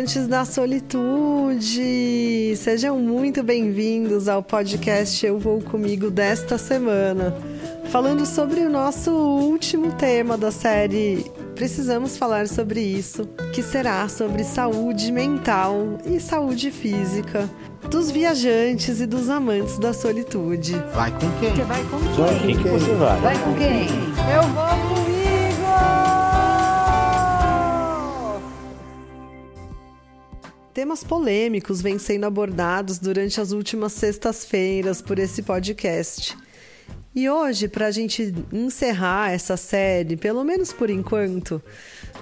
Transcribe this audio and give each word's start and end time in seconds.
amantes 0.00 0.26
da 0.26 0.46
solitude! 0.46 2.56
Sejam 2.56 2.98
muito 2.98 3.42
bem-vindos 3.42 4.28
ao 4.28 4.42
podcast 4.42 5.26
Eu 5.26 5.38
Vou 5.38 5.60
Comigo 5.60 6.10
desta 6.10 6.56
semana, 6.56 7.36
falando 7.90 8.24
sobre 8.24 8.60
o 8.60 8.70
nosso 8.70 9.10
último 9.10 9.92
tema 9.92 10.38
da 10.38 10.50
série 10.50 11.30
Precisamos 11.54 12.16
Falar 12.16 12.48
sobre 12.48 12.80
Isso, 12.80 13.26
que 13.52 13.62
será 13.62 14.08
sobre 14.08 14.42
saúde 14.42 15.12
mental 15.12 15.98
e 16.06 16.18
saúde 16.18 16.70
física 16.70 17.46
dos 17.90 18.10
viajantes 18.10 19.02
e 19.02 19.06
dos 19.06 19.28
amantes 19.28 19.78
da 19.78 19.92
solitude. 19.92 20.82
Vai 20.94 21.10
com 21.10 21.30
quem? 21.40 21.54
Você 21.54 21.62
vai 21.62 21.84
com 21.84 21.98
quem? 21.98 22.14
Vai 22.14 22.38
com 22.38 22.46
quem 22.62 22.72
você 22.72 22.94
vai? 22.94 23.20
Vai 23.20 23.38
com 23.38 23.54
quem? 23.54 23.86
Eu 24.34 24.42
vou 24.54 24.88
comigo! 24.88 24.99
Temas 30.80 31.04
polêmicos 31.04 31.82
vêm 31.82 31.98
sendo 31.98 32.24
abordados 32.24 32.98
durante 32.98 33.38
as 33.38 33.52
últimas 33.52 33.92
sextas-feiras 33.92 35.02
por 35.02 35.18
esse 35.18 35.42
podcast. 35.42 36.34
E 37.14 37.28
hoje, 37.28 37.68
para 37.68 37.88
a 37.88 37.90
gente 37.90 38.34
encerrar 38.50 39.30
essa 39.30 39.58
série, 39.58 40.16
pelo 40.16 40.42
menos 40.42 40.72
por 40.72 40.88
enquanto, 40.88 41.62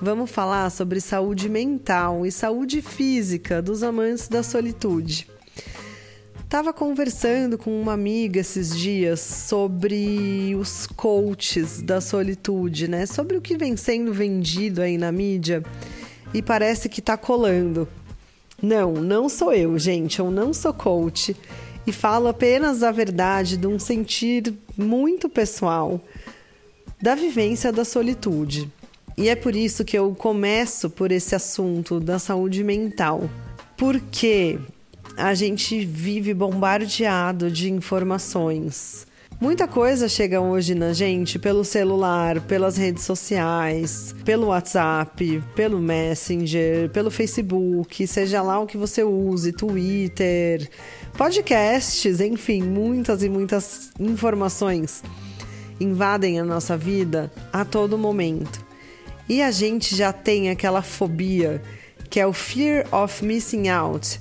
vamos 0.02 0.28
falar 0.32 0.68
sobre 0.70 1.00
saúde 1.00 1.48
mental 1.48 2.26
e 2.26 2.32
saúde 2.32 2.82
física 2.82 3.62
dos 3.62 3.84
amantes 3.84 4.26
da 4.26 4.42
solitude. 4.42 5.28
Tava 6.48 6.72
conversando 6.72 7.56
com 7.56 7.80
uma 7.80 7.92
amiga 7.92 8.40
esses 8.40 8.76
dias 8.76 9.20
sobre 9.20 10.56
os 10.58 10.84
coaches 10.96 11.80
da 11.80 12.00
solitude, 12.00 12.88
né? 12.88 13.06
Sobre 13.06 13.36
o 13.36 13.40
que 13.40 13.56
vem 13.56 13.76
sendo 13.76 14.12
vendido 14.12 14.82
aí 14.82 14.98
na 14.98 15.12
mídia 15.12 15.62
e 16.34 16.42
parece 16.42 16.88
que 16.88 17.00
tá 17.00 17.16
colando. 17.16 17.86
Não, 18.62 18.92
não 18.92 19.28
sou 19.28 19.52
eu, 19.52 19.78
gente, 19.78 20.18
eu 20.18 20.30
não 20.30 20.52
sou 20.52 20.72
coach 20.72 21.36
e 21.86 21.92
falo 21.92 22.28
apenas 22.28 22.82
a 22.82 22.90
verdade 22.90 23.56
de 23.56 23.66
um 23.66 23.78
sentir 23.78 24.52
muito 24.76 25.28
pessoal 25.28 26.00
da 27.00 27.14
vivência 27.14 27.72
da 27.72 27.84
solitude. 27.84 28.70
E 29.16 29.28
é 29.28 29.34
por 29.34 29.56
isso 29.56 29.84
que 29.84 29.98
eu 29.98 30.14
começo 30.14 30.88
por 30.88 31.10
esse 31.10 31.34
assunto 31.34 31.98
da 31.98 32.20
saúde 32.20 32.62
mental. 32.62 33.28
Porque 33.76 34.58
a 35.16 35.34
gente 35.34 35.84
vive 35.84 36.32
bombardeado 36.32 37.50
de 37.50 37.68
informações. 37.68 39.07
Muita 39.40 39.68
coisa 39.68 40.08
chega 40.08 40.40
hoje 40.40 40.74
na 40.74 40.92
gente 40.92 41.38
pelo 41.38 41.64
celular, 41.64 42.40
pelas 42.40 42.76
redes 42.76 43.04
sociais, 43.04 44.12
pelo 44.24 44.48
WhatsApp, 44.48 45.40
pelo 45.54 45.78
Messenger, 45.78 46.90
pelo 46.90 47.08
Facebook, 47.08 48.04
seja 48.08 48.42
lá 48.42 48.58
o 48.58 48.66
que 48.66 48.76
você 48.76 49.04
use, 49.04 49.52
Twitter, 49.52 50.68
podcasts, 51.16 52.20
enfim, 52.20 52.64
muitas 52.64 53.22
e 53.22 53.28
muitas 53.28 53.92
informações 54.00 55.04
invadem 55.78 56.40
a 56.40 56.44
nossa 56.44 56.76
vida 56.76 57.30
a 57.52 57.64
todo 57.64 57.96
momento. 57.96 58.66
E 59.28 59.40
a 59.40 59.52
gente 59.52 59.94
já 59.94 60.12
tem 60.12 60.50
aquela 60.50 60.82
fobia 60.82 61.62
que 62.10 62.18
é 62.18 62.26
o 62.26 62.32
fear 62.32 62.86
of 62.92 63.24
missing 63.24 63.68
out, 63.68 64.18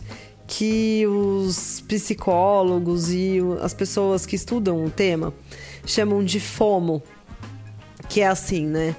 que 0.48 1.06
os 1.06 1.82
psicólogos 1.82 3.12
e 3.12 3.40
as 3.62 3.74
pessoas 3.74 4.26
que 4.26 4.36
estudam 4.36 4.86
o 4.86 4.90
tema 4.90 5.34
chamam 5.86 6.24
de 6.24 6.40
FOMO, 6.40 7.04
que 8.08 8.22
é 8.22 8.28
assim, 8.28 8.66
né? 8.66 8.96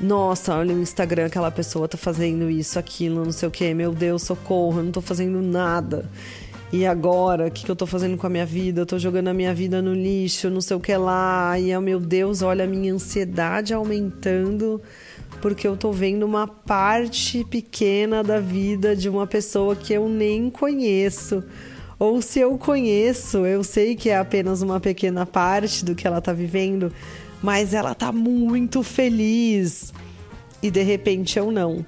Nossa, 0.00 0.54
olha 0.56 0.74
o 0.74 0.80
Instagram, 0.80 1.26
aquela 1.26 1.50
pessoa 1.50 1.86
tá 1.86 1.98
fazendo 1.98 2.48
isso, 2.48 2.78
aquilo, 2.78 3.22
não 3.22 3.32
sei 3.32 3.46
o 3.46 3.50
que, 3.50 3.74
meu 3.74 3.92
Deus, 3.92 4.22
socorro, 4.22 4.80
eu 4.80 4.84
não 4.84 4.90
tô 4.92 5.02
fazendo 5.02 5.42
nada. 5.42 6.08
E 6.72 6.86
agora, 6.86 7.48
o 7.48 7.50
que, 7.50 7.64
que 7.64 7.70
eu 7.70 7.76
tô 7.76 7.84
fazendo 7.84 8.16
com 8.16 8.26
a 8.26 8.30
minha 8.30 8.46
vida? 8.46 8.80
Eu 8.80 8.86
tô 8.86 8.98
jogando 8.98 9.28
a 9.28 9.34
minha 9.34 9.52
vida 9.52 9.82
no 9.82 9.92
lixo, 9.92 10.48
não 10.48 10.60
sei 10.60 10.76
o 10.76 10.80
que 10.80 10.96
lá. 10.96 11.58
E, 11.58 11.76
oh, 11.76 11.80
meu 11.80 11.98
Deus, 11.98 12.42
olha 12.42 12.64
a 12.64 12.66
minha 12.66 12.94
ansiedade 12.94 13.74
aumentando 13.74 14.80
porque 15.40 15.66
eu 15.66 15.76
tô 15.76 15.92
vendo 15.92 16.24
uma 16.24 16.46
parte 16.46 17.44
pequena 17.44 18.22
da 18.22 18.40
vida 18.40 18.94
de 18.94 19.08
uma 19.08 19.26
pessoa 19.26 19.74
que 19.74 19.92
eu 19.92 20.08
nem 20.08 20.50
conheço. 20.50 21.42
Ou 21.98 22.22
se 22.22 22.40
eu 22.40 22.56
conheço, 22.56 23.44
eu 23.44 23.62
sei 23.62 23.94
que 23.94 24.08
é 24.08 24.16
apenas 24.16 24.62
uma 24.62 24.80
pequena 24.80 25.26
parte 25.26 25.84
do 25.84 25.94
que 25.94 26.06
ela 26.06 26.20
tá 26.20 26.32
vivendo, 26.32 26.92
mas 27.42 27.74
ela 27.74 27.94
tá 27.94 28.10
muito 28.10 28.82
feliz. 28.82 29.92
E 30.62 30.70
de 30.70 30.82
repente 30.82 31.38
eu 31.38 31.50
não. 31.50 31.84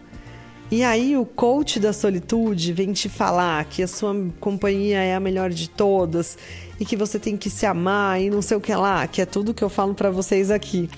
E 0.71 0.83
aí 0.83 1.19
o 1.19 1.27
coach 1.27 1.79
da 1.79 1.93
solitude 1.93 2.73
vem 2.73 2.95
te 2.95 3.07
falar 3.07 3.63
que 3.67 3.83
a 3.83 3.87
sua 3.87 4.15
companhia 4.41 5.01
é 5.01 5.15
a 5.15 5.21
melhor 5.21 5.51
de 5.51 5.69
todas 5.69 6.39
e 6.81 6.85
que 6.87 6.97
você 6.97 7.19
tem 7.19 7.37
que 7.37 7.51
se 7.51 7.67
amar 7.67 8.23
e 8.23 8.31
não 8.31 8.41
sei 8.41 8.57
o 8.57 8.61
que 8.61 8.75
lá, 8.75 9.07
que 9.07 9.21
é 9.21 9.27
tudo 9.27 9.53
que 9.53 9.63
eu 9.63 9.69
falo 9.69 9.93
para 9.93 10.11
vocês 10.11 10.51
aqui. 10.51 10.89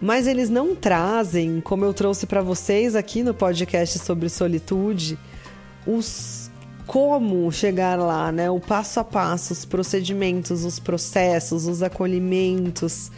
Mas 0.00 0.26
eles 0.26 0.48
não 0.48 0.74
trazem, 0.76 1.60
como 1.60 1.84
eu 1.84 1.92
trouxe 1.92 2.26
para 2.26 2.40
vocês 2.40 2.94
aqui 2.94 3.22
no 3.22 3.34
podcast 3.34 3.98
sobre 3.98 4.28
solitude, 4.28 5.18
os 5.86 6.50
como 6.86 7.50
chegar 7.52 7.98
lá, 7.98 8.32
né? 8.32 8.50
O 8.50 8.60
passo 8.60 9.00
a 9.00 9.04
passo, 9.04 9.52
os 9.52 9.64
procedimentos, 9.64 10.64
os 10.64 10.78
processos, 10.78 11.66
os 11.66 11.82
acolhimentos. 11.82 13.10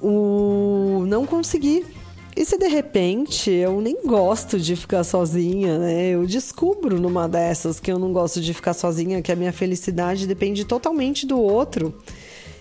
O 0.00 1.04
não 1.06 1.24
conseguir 1.24 1.86
e 2.34 2.44
se 2.46 2.56
de 2.56 2.66
repente 2.66 3.50
eu 3.50 3.80
nem 3.80 4.06
gosto 4.06 4.58
de 4.58 4.74
ficar 4.74 5.04
sozinha, 5.04 5.78
né? 5.78 6.08
Eu 6.08 6.26
descubro 6.26 6.98
numa 6.98 7.28
dessas 7.28 7.78
que 7.78 7.92
eu 7.92 7.98
não 7.98 8.12
gosto 8.12 8.40
de 8.40 8.54
ficar 8.54 8.72
sozinha, 8.72 9.20
que 9.20 9.30
a 9.30 9.36
minha 9.36 9.52
felicidade 9.52 10.26
depende 10.26 10.64
totalmente 10.64 11.26
do 11.26 11.38
outro. 11.38 11.94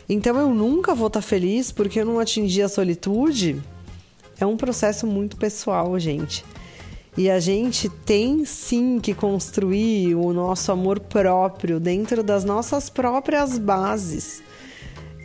Então 0.07 0.37
eu 0.37 0.53
nunca 0.53 0.93
vou 0.93 1.07
estar 1.07 1.21
feliz 1.21 1.71
porque 1.71 1.99
eu 2.01 2.05
não 2.05 2.19
atingi 2.19 2.61
a 2.61 2.69
solitude. 2.69 3.61
É 4.39 4.45
um 4.45 4.57
processo 4.57 5.05
muito 5.05 5.37
pessoal, 5.37 5.97
gente. 5.99 6.43
E 7.17 7.29
a 7.29 7.39
gente 7.39 7.89
tem 7.89 8.45
sim 8.45 8.99
que 8.99 9.13
construir 9.13 10.15
o 10.15 10.31
nosso 10.31 10.71
amor 10.71 10.99
próprio 10.99 11.79
dentro 11.79 12.23
das 12.23 12.45
nossas 12.45 12.89
próprias 12.89 13.57
bases. 13.57 14.41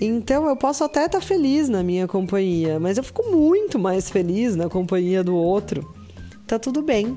Então 0.01 0.47
eu 0.47 0.57
posso 0.57 0.85
até 0.85 1.07
estar 1.07 1.21
feliz 1.21 1.69
na 1.69 1.83
minha 1.83 2.07
companhia, 2.07 2.79
mas 2.79 2.99
eu 2.99 3.05
fico 3.05 3.31
muito 3.31 3.79
mais 3.79 4.11
feliz 4.11 4.55
na 4.55 4.69
companhia 4.69 5.25
do 5.25 5.35
outro. 5.35 5.95
Tá 6.47 6.59
tudo 6.59 6.83
bem. 6.83 7.17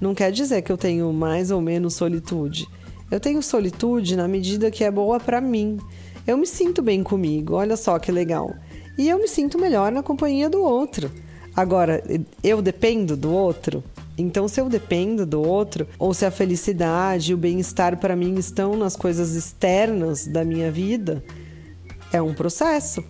Não 0.00 0.14
quer 0.14 0.32
dizer 0.32 0.62
que 0.62 0.72
eu 0.72 0.76
tenho 0.76 1.12
mais 1.12 1.50
ou 1.50 1.60
menos 1.60 1.94
solitude. 1.94 2.66
Eu 3.10 3.20
tenho 3.20 3.42
solitude 3.42 4.16
na 4.16 4.26
medida 4.26 4.70
que 4.70 4.82
é 4.82 4.90
boa 4.90 5.20
para 5.20 5.40
mim. 5.40 5.78
Eu 6.26 6.36
me 6.36 6.46
sinto 6.46 6.82
bem 6.82 7.02
comigo, 7.02 7.54
olha 7.54 7.76
só 7.76 7.98
que 7.98 8.10
legal. 8.10 8.54
E 8.98 9.08
eu 9.08 9.18
me 9.18 9.28
sinto 9.28 9.58
melhor 9.58 9.92
na 9.92 10.02
companhia 10.02 10.50
do 10.50 10.60
outro. 10.60 11.10
Agora, 11.54 12.02
eu 12.42 12.60
dependo 12.60 13.16
do 13.16 13.32
outro? 13.32 13.84
Então, 14.18 14.48
se 14.48 14.60
eu 14.60 14.68
dependo 14.68 15.24
do 15.24 15.40
outro, 15.42 15.86
ou 15.98 16.12
se 16.12 16.24
a 16.24 16.30
felicidade 16.30 17.30
e 17.30 17.34
o 17.34 17.38
bem-estar 17.38 17.98
para 17.98 18.16
mim 18.16 18.34
estão 18.36 18.76
nas 18.76 18.96
coisas 18.96 19.34
externas 19.34 20.26
da 20.26 20.44
minha 20.44 20.70
vida, 20.70 21.22
é 22.12 22.20
um 22.20 22.34
processo. 22.34 23.04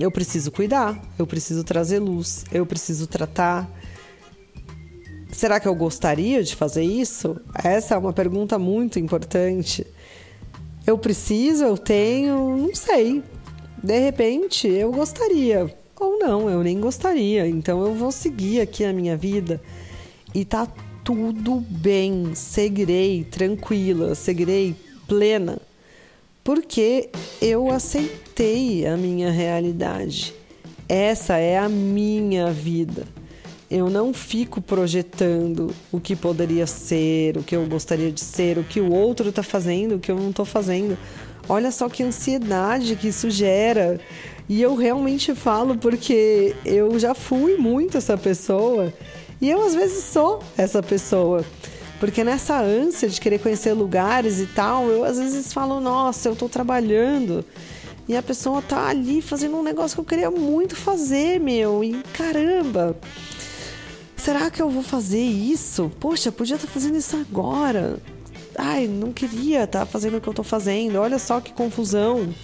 Eu 0.00 0.10
preciso 0.10 0.50
cuidar, 0.50 1.00
eu 1.18 1.26
preciso 1.26 1.62
trazer 1.62 2.00
luz, 2.00 2.44
eu 2.50 2.66
preciso 2.66 3.06
tratar. 3.06 3.70
Será 5.30 5.60
que 5.60 5.68
eu 5.68 5.74
gostaria 5.74 6.42
de 6.42 6.56
fazer 6.56 6.82
isso? 6.82 7.40
Essa 7.62 7.94
é 7.94 7.98
uma 7.98 8.12
pergunta 8.12 8.58
muito 8.58 8.98
importante. 8.98 9.86
Eu 10.86 10.98
preciso, 10.98 11.64
eu 11.64 11.78
tenho, 11.78 12.56
não 12.56 12.74
sei. 12.74 13.22
De 13.82 13.98
repente, 13.98 14.68
eu 14.68 14.92
gostaria. 14.92 15.74
Ou 15.98 16.18
não, 16.18 16.50
eu 16.50 16.62
nem 16.62 16.78
gostaria. 16.78 17.46
Então 17.46 17.84
eu 17.84 17.94
vou 17.94 18.12
seguir 18.12 18.60
aqui 18.60 18.84
a 18.84 18.92
minha 18.92 19.16
vida 19.16 19.60
e 20.34 20.44
tá 20.44 20.66
tudo 21.02 21.60
bem. 21.60 22.34
Seguirei 22.34 23.24
tranquila, 23.24 24.14
seguirei 24.14 24.74
plena 25.06 25.58
porque 26.44 27.08
eu 27.40 27.70
aceitei 27.70 28.86
a 28.86 28.98
minha 28.98 29.30
realidade. 29.30 30.34
Essa 30.86 31.38
é 31.38 31.56
a 31.56 31.70
minha 31.70 32.52
vida. 32.52 33.06
Eu 33.76 33.90
não 33.90 34.14
fico 34.14 34.60
projetando 34.60 35.74
o 35.90 35.98
que 35.98 36.14
poderia 36.14 36.64
ser, 36.64 37.36
o 37.36 37.42
que 37.42 37.56
eu 37.56 37.66
gostaria 37.66 38.12
de 38.12 38.20
ser, 38.20 38.56
o 38.56 38.62
que 38.62 38.80
o 38.80 38.92
outro 38.92 39.30
está 39.30 39.42
fazendo, 39.42 39.96
o 39.96 39.98
que 39.98 40.12
eu 40.12 40.16
não 40.16 40.30
estou 40.30 40.44
fazendo. 40.44 40.96
Olha 41.48 41.72
só 41.72 41.88
que 41.88 42.04
ansiedade 42.04 42.94
que 42.94 43.08
isso 43.08 43.28
gera. 43.28 44.00
E 44.48 44.62
eu 44.62 44.76
realmente 44.76 45.34
falo 45.34 45.76
porque 45.76 46.54
eu 46.64 46.96
já 47.00 47.16
fui 47.16 47.56
muito 47.56 47.98
essa 47.98 48.16
pessoa 48.16 48.94
e 49.40 49.50
eu 49.50 49.60
às 49.60 49.74
vezes 49.74 50.04
sou 50.04 50.38
essa 50.56 50.80
pessoa. 50.80 51.44
Porque 51.98 52.22
nessa 52.22 52.56
ânsia 52.60 53.08
de 53.08 53.20
querer 53.20 53.40
conhecer 53.40 53.72
lugares 53.72 54.38
e 54.38 54.46
tal, 54.46 54.88
eu 54.88 55.02
às 55.02 55.18
vezes 55.18 55.52
falo, 55.52 55.80
nossa, 55.80 56.28
eu 56.28 56.36
tô 56.36 56.48
trabalhando. 56.48 57.44
E 58.06 58.16
a 58.16 58.22
pessoa 58.22 58.62
tá 58.62 58.86
ali 58.86 59.20
fazendo 59.20 59.56
um 59.56 59.64
negócio 59.64 59.96
que 59.96 60.00
eu 60.00 60.04
queria 60.04 60.30
muito 60.30 60.76
fazer, 60.76 61.40
meu. 61.40 61.82
E 61.82 62.00
caramba! 62.12 62.96
Será 64.24 64.50
que 64.50 64.62
eu 64.62 64.70
vou 64.70 64.82
fazer 64.82 65.20
isso? 65.20 65.92
Poxa, 66.00 66.32
podia 66.32 66.56
estar 66.56 66.66
fazendo 66.66 66.96
isso 66.96 67.14
agora. 67.14 67.98
Ai, 68.56 68.86
não 68.86 69.12
queria 69.12 69.64
estar 69.64 69.84
fazendo 69.84 70.16
o 70.16 70.20
que 70.20 70.26
eu 70.26 70.32
estou 70.32 70.44
fazendo. 70.44 70.96
Olha 70.96 71.18
só 71.18 71.42
que 71.42 71.52
confusão. 71.52 72.34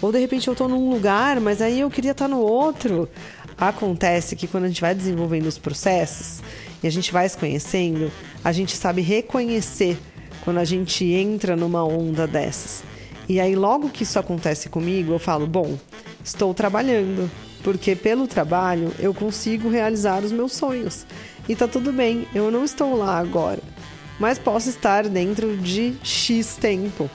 Ou 0.00 0.12
de 0.12 0.20
repente 0.20 0.46
eu 0.46 0.52
estou 0.52 0.68
num 0.68 0.88
lugar, 0.88 1.40
mas 1.40 1.60
aí 1.60 1.80
eu 1.80 1.90
queria 1.90 2.12
estar 2.12 2.28
no 2.28 2.38
outro. 2.38 3.08
Acontece 3.58 4.36
que 4.36 4.46
quando 4.46 4.64
a 4.64 4.68
gente 4.68 4.80
vai 4.80 4.94
desenvolvendo 4.94 5.46
os 5.46 5.58
processos 5.58 6.40
e 6.80 6.86
a 6.86 6.90
gente 6.90 7.12
vai 7.12 7.28
se 7.28 7.36
conhecendo, 7.36 8.12
a 8.44 8.52
gente 8.52 8.76
sabe 8.76 9.02
reconhecer 9.02 9.98
quando 10.44 10.58
a 10.58 10.64
gente 10.64 11.04
entra 11.04 11.56
numa 11.56 11.82
onda 11.82 12.28
dessas. 12.28 12.84
E 13.28 13.40
aí, 13.40 13.56
logo 13.56 13.90
que 13.90 14.04
isso 14.04 14.20
acontece 14.20 14.68
comigo, 14.68 15.12
eu 15.12 15.18
falo: 15.18 15.48
bom, 15.48 15.76
estou 16.22 16.54
trabalhando, 16.54 17.28
porque 17.64 17.96
pelo 17.96 18.28
trabalho 18.28 18.92
eu 19.00 19.12
consigo 19.14 19.70
realizar 19.70 20.22
os 20.22 20.30
meus 20.30 20.52
sonhos. 20.52 21.06
E 21.48 21.56
tá 21.56 21.66
tudo 21.66 21.92
bem, 21.92 22.28
eu 22.34 22.50
não 22.50 22.64
estou 22.64 22.94
lá 22.94 23.18
agora, 23.18 23.60
mas 24.20 24.38
posso 24.38 24.68
estar 24.68 25.08
dentro 25.08 25.56
de 25.56 25.94
X 26.04 26.56
tempo. 26.56 27.10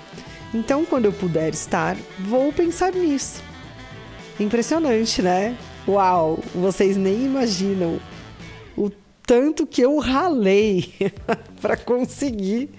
Então, 0.53 0.83
quando 0.83 1.05
eu 1.05 1.13
puder 1.13 1.53
estar, 1.53 1.95
vou 2.19 2.51
pensar 2.51 2.91
nisso. 2.91 3.43
Impressionante, 4.39 5.21
né? 5.21 5.55
Uau, 5.87 6.39
vocês 6.55 6.97
nem 6.97 7.25
imaginam 7.25 7.99
o 8.75 8.89
tanto 9.25 9.67
que 9.67 9.81
eu 9.81 9.99
ralei 9.99 10.93
para 11.61 11.77
conseguir 11.77 12.69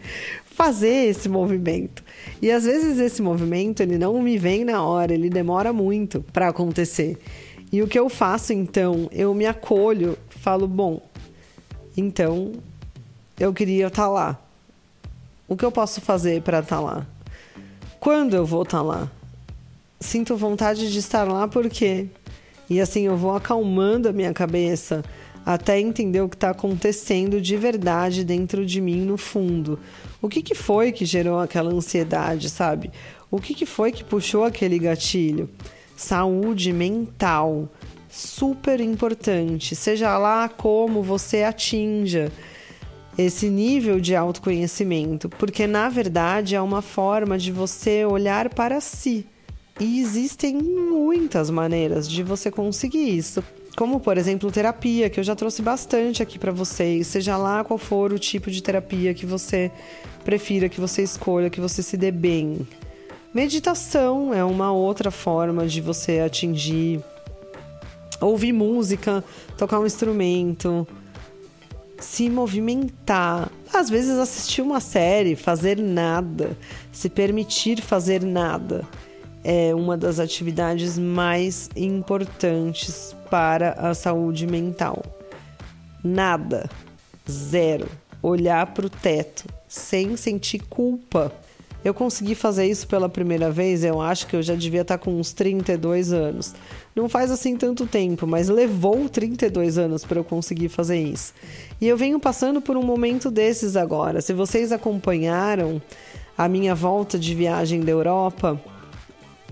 fazer 0.44 1.08
esse 1.08 1.28
movimento. 1.28 2.02
E 2.42 2.50
às 2.50 2.64
vezes 2.64 2.98
esse 2.98 3.22
movimento 3.22 3.82
ele 3.82 3.96
não 3.96 4.20
me 4.20 4.36
vem 4.36 4.64
na 4.64 4.84
hora, 4.84 5.14
ele 5.14 5.30
demora 5.30 5.72
muito 5.72 6.24
para 6.32 6.48
acontecer. 6.48 7.16
E 7.72 7.82
o 7.82 7.88
que 7.88 7.98
eu 7.98 8.08
faço 8.08 8.52
então? 8.52 9.08
Eu 9.12 9.32
me 9.32 9.46
acolho, 9.46 10.18
falo, 10.28 10.66
bom, 10.66 11.00
então 11.96 12.52
eu 13.38 13.52
queria 13.52 13.86
estar 13.86 14.02
tá 14.02 14.08
lá. 14.08 14.40
O 15.48 15.56
que 15.56 15.64
eu 15.64 15.72
posso 15.72 16.00
fazer 16.00 16.42
para 16.42 16.60
estar 16.60 16.76
tá 16.76 16.82
lá? 16.82 17.06
Quando 17.98 18.34
eu 18.34 18.44
vou 18.44 18.62
estar 18.62 18.78
tá 18.78 18.82
lá? 18.82 19.10
Sinto 20.00 20.36
vontade 20.36 20.90
de 20.90 20.98
estar 20.98 21.24
lá 21.24 21.46
porque 21.46 22.08
e 22.68 22.80
assim 22.80 23.02
eu 23.02 23.16
vou 23.16 23.34
acalmando 23.34 24.08
a 24.08 24.12
minha 24.12 24.32
cabeça 24.32 25.04
até 25.44 25.80
entender 25.80 26.20
o 26.20 26.28
que 26.28 26.36
está 26.36 26.50
acontecendo 26.50 27.40
de 27.40 27.56
verdade 27.56 28.24
dentro 28.24 28.64
de 28.64 28.80
mim 28.80 29.00
no 29.00 29.16
fundo. 29.16 29.78
O 30.22 30.28
que, 30.28 30.42
que 30.42 30.54
foi 30.54 30.92
que 30.92 31.04
gerou 31.04 31.40
aquela 31.40 31.72
ansiedade, 31.72 32.48
sabe? 32.48 32.90
O 33.30 33.40
que, 33.40 33.54
que 33.54 33.66
foi 33.66 33.90
que 33.90 34.04
puxou 34.04 34.44
aquele 34.44 34.78
gatilho? 34.78 35.48
Saúde 36.00 36.72
mental, 36.72 37.68
super 38.08 38.80
importante, 38.80 39.76
seja 39.76 40.16
lá 40.16 40.48
como 40.48 41.02
você 41.02 41.42
atinja 41.42 42.32
esse 43.18 43.50
nível 43.50 44.00
de 44.00 44.16
autoconhecimento, 44.16 45.28
porque 45.28 45.66
na 45.66 45.90
verdade 45.90 46.54
é 46.54 46.60
uma 46.60 46.80
forma 46.80 47.36
de 47.36 47.52
você 47.52 48.02
olhar 48.06 48.48
para 48.48 48.80
si. 48.80 49.26
E 49.78 50.00
existem 50.00 50.56
muitas 50.56 51.50
maneiras 51.50 52.08
de 52.08 52.22
você 52.22 52.50
conseguir 52.50 53.14
isso. 53.14 53.44
Como, 53.76 54.00
por 54.00 54.16
exemplo, 54.16 54.50
terapia, 54.50 55.10
que 55.10 55.20
eu 55.20 55.24
já 55.24 55.36
trouxe 55.36 55.60
bastante 55.60 56.22
aqui 56.22 56.38
para 56.38 56.50
vocês, 56.50 57.08
seja 57.08 57.36
lá 57.36 57.62
qual 57.62 57.78
for 57.78 58.10
o 58.10 58.18
tipo 58.18 58.50
de 58.50 58.62
terapia 58.62 59.12
que 59.12 59.26
você 59.26 59.70
prefira, 60.24 60.66
que 60.66 60.80
você 60.80 61.02
escolha, 61.02 61.50
que 61.50 61.60
você 61.60 61.82
se 61.82 61.98
dê 61.98 62.10
bem. 62.10 62.66
Meditação 63.32 64.34
é 64.34 64.44
uma 64.44 64.72
outra 64.72 65.10
forma 65.10 65.66
de 65.66 65.80
você 65.80 66.20
atingir. 66.20 67.00
Ouvir 68.20 68.52
música, 68.52 69.24
tocar 69.56 69.78
um 69.80 69.86
instrumento, 69.86 70.86
se 71.98 72.28
movimentar. 72.28 73.50
Às 73.72 73.88
vezes 73.88 74.18
assistir 74.18 74.62
uma 74.62 74.80
série, 74.80 75.36
fazer 75.36 75.78
nada, 75.78 76.56
se 76.92 77.08
permitir 77.08 77.80
fazer 77.80 78.22
nada 78.22 78.86
é 79.42 79.74
uma 79.74 79.96
das 79.96 80.18
atividades 80.18 80.98
mais 80.98 81.70
importantes 81.74 83.16
para 83.30 83.72
a 83.72 83.94
saúde 83.94 84.46
mental. 84.46 85.02
Nada, 86.02 86.68
zero. 87.28 87.88
Olhar 88.22 88.66
para 88.74 88.86
o 88.86 88.90
teto 88.90 89.44
sem 89.66 90.16
sentir 90.16 90.60
culpa. 90.68 91.32
Eu 91.84 91.94
consegui 91.94 92.34
fazer 92.34 92.66
isso 92.66 92.86
pela 92.86 93.08
primeira 93.08 93.50
vez, 93.50 93.84
eu 93.84 94.00
acho 94.02 94.26
que 94.26 94.36
eu 94.36 94.42
já 94.42 94.54
devia 94.54 94.82
estar 94.82 94.98
com 94.98 95.18
uns 95.18 95.32
32 95.32 96.12
anos. 96.12 96.54
Não 96.94 97.08
faz 97.08 97.30
assim 97.30 97.56
tanto 97.56 97.86
tempo, 97.86 98.26
mas 98.26 98.48
levou 98.48 99.08
32 99.08 99.78
anos 99.78 100.04
para 100.04 100.18
eu 100.18 100.24
conseguir 100.24 100.68
fazer 100.68 101.00
isso. 101.00 101.32
E 101.80 101.88
eu 101.88 101.96
venho 101.96 102.20
passando 102.20 102.60
por 102.60 102.76
um 102.76 102.82
momento 102.82 103.30
desses 103.30 103.76
agora. 103.76 104.20
Se 104.20 104.34
vocês 104.34 104.72
acompanharam 104.72 105.80
a 106.36 106.48
minha 106.48 106.74
volta 106.74 107.18
de 107.18 107.34
viagem 107.34 107.80
da 107.80 107.92
Europa, 107.92 108.60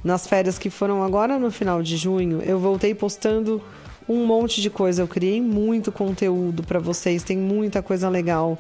nas 0.05 0.27
férias 0.27 0.59
que 0.59 0.69
foram 0.69 1.03
agora 1.03 1.39
no 1.39 1.51
final 1.51 1.83
de 1.83 1.97
junho, 1.97 2.43
eu 2.43 2.59
voltei 2.59 2.95
postando 2.95 3.63
um 4.09 4.27
monte 4.27 4.61
de 4.61 4.71
coisa. 4.71 5.03
Eu 5.03 5.09
criei 5.09 5.41
muito 5.41 5.91
conteúdo 5.91 6.63
para 6.63 6.79
vocês, 6.79 7.23
tem 7.23 7.37
muita 7.37 7.83
coisa 7.83 8.09
legal. 8.09 8.59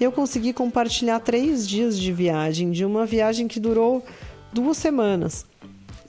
Eu 0.00 0.10
consegui 0.10 0.52
compartilhar 0.52 1.20
três 1.20 1.68
dias 1.68 1.98
de 1.98 2.12
viagem, 2.12 2.70
de 2.70 2.84
uma 2.84 3.04
viagem 3.04 3.46
que 3.46 3.60
durou 3.60 4.02
duas 4.52 4.78
semanas. 4.78 5.44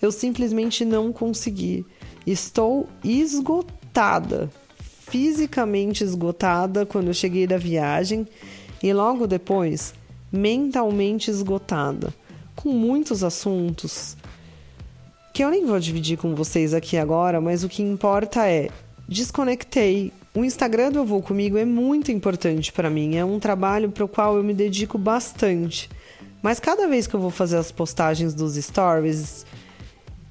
Eu 0.01 0.11
simplesmente 0.11 0.85
não 0.85 1.11
consegui. 1.11 1.85
Estou 2.25 2.87
esgotada, 3.03 4.49
fisicamente 4.79 6.03
esgotada 6.03 6.85
quando 6.85 7.07
eu 7.07 7.13
cheguei 7.13 7.45
da 7.45 7.57
viagem 7.57 8.25
e 8.81 8.93
logo 8.93 9.27
depois 9.27 9.93
mentalmente 10.31 11.29
esgotada, 11.29 12.13
com 12.55 12.69
muitos 12.69 13.23
assuntos 13.23 14.15
que 15.33 15.43
eu 15.43 15.49
nem 15.49 15.65
vou 15.65 15.79
dividir 15.79 16.17
com 16.17 16.35
vocês 16.35 16.73
aqui 16.73 16.97
agora, 16.97 17.39
mas 17.39 17.63
o 17.63 17.69
que 17.69 17.81
importa 17.81 18.47
é 18.47 18.69
desconectei. 19.07 20.11
O 20.33 20.45
Instagram 20.45 20.93
do 20.93 20.99
Eu 20.99 21.05
Vou 21.05 21.21
Comigo 21.21 21.57
é 21.57 21.65
muito 21.65 22.09
importante 22.09 22.71
para 22.71 22.89
mim, 22.89 23.17
é 23.17 23.25
um 23.25 23.37
trabalho 23.37 23.91
para 23.91 24.05
o 24.05 24.07
qual 24.07 24.37
eu 24.37 24.43
me 24.43 24.53
dedico 24.53 24.97
bastante. 24.97 25.89
Mas 26.41 26.57
cada 26.57 26.87
vez 26.87 27.05
que 27.05 27.13
eu 27.13 27.19
vou 27.19 27.29
fazer 27.29 27.57
as 27.57 27.69
postagens 27.69 28.33
dos 28.33 28.55
stories, 28.55 29.45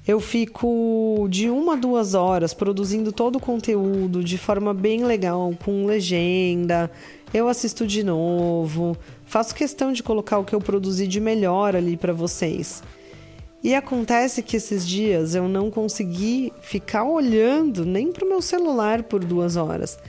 eu 0.07 0.19
fico 0.19 1.27
de 1.29 1.51
uma 1.51 1.73
a 1.73 1.75
duas 1.75 2.15
horas 2.15 2.51
produzindo 2.51 3.11
todo 3.11 3.35
o 3.35 3.39
conteúdo 3.39 4.23
de 4.23 4.39
forma 4.39 4.73
bem 4.73 5.05
legal, 5.05 5.53
com 5.63 5.85
legenda. 5.85 6.89
Eu 7.31 7.47
assisto 7.47 7.85
de 7.85 8.01
novo, 8.01 8.97
faço 9.27 9.53
questão 9.53 9.93
de 9.93 10.01
colocar 10.01 10.39
o 10.39 10.43
que 10.43 10.55
eu 10.55 10.59
produzi 10.59 11.05
de 11.05 11.21
melhor 11.21 11.75
ali 11.75 11.95
para 11.95 12.11
vocês. 12.11 12.81
E 13.63 13.75
acontece 13.75 14.41
que 14.41 14.57
esses 14.57 14.87
dias 14.87 15.35
eu 15.35 15.47
não 15.47 15.69
consegui 15.69 16.51
ficar 16.61 17.03
olhando 17.03 17.85
nem 17.85 18.11
para 18.11 18.25
o 18.25 18.29
meu 18.29 18.41
celular 18.41 19.03
por 19.03 19.23
duas 19.23 19.55
horas. 19.55 19.99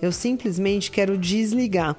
Eu 0.00 0.10
simplesmente 0.10 0.90
quero 0.90 1.18
desligar. 1.18 1.96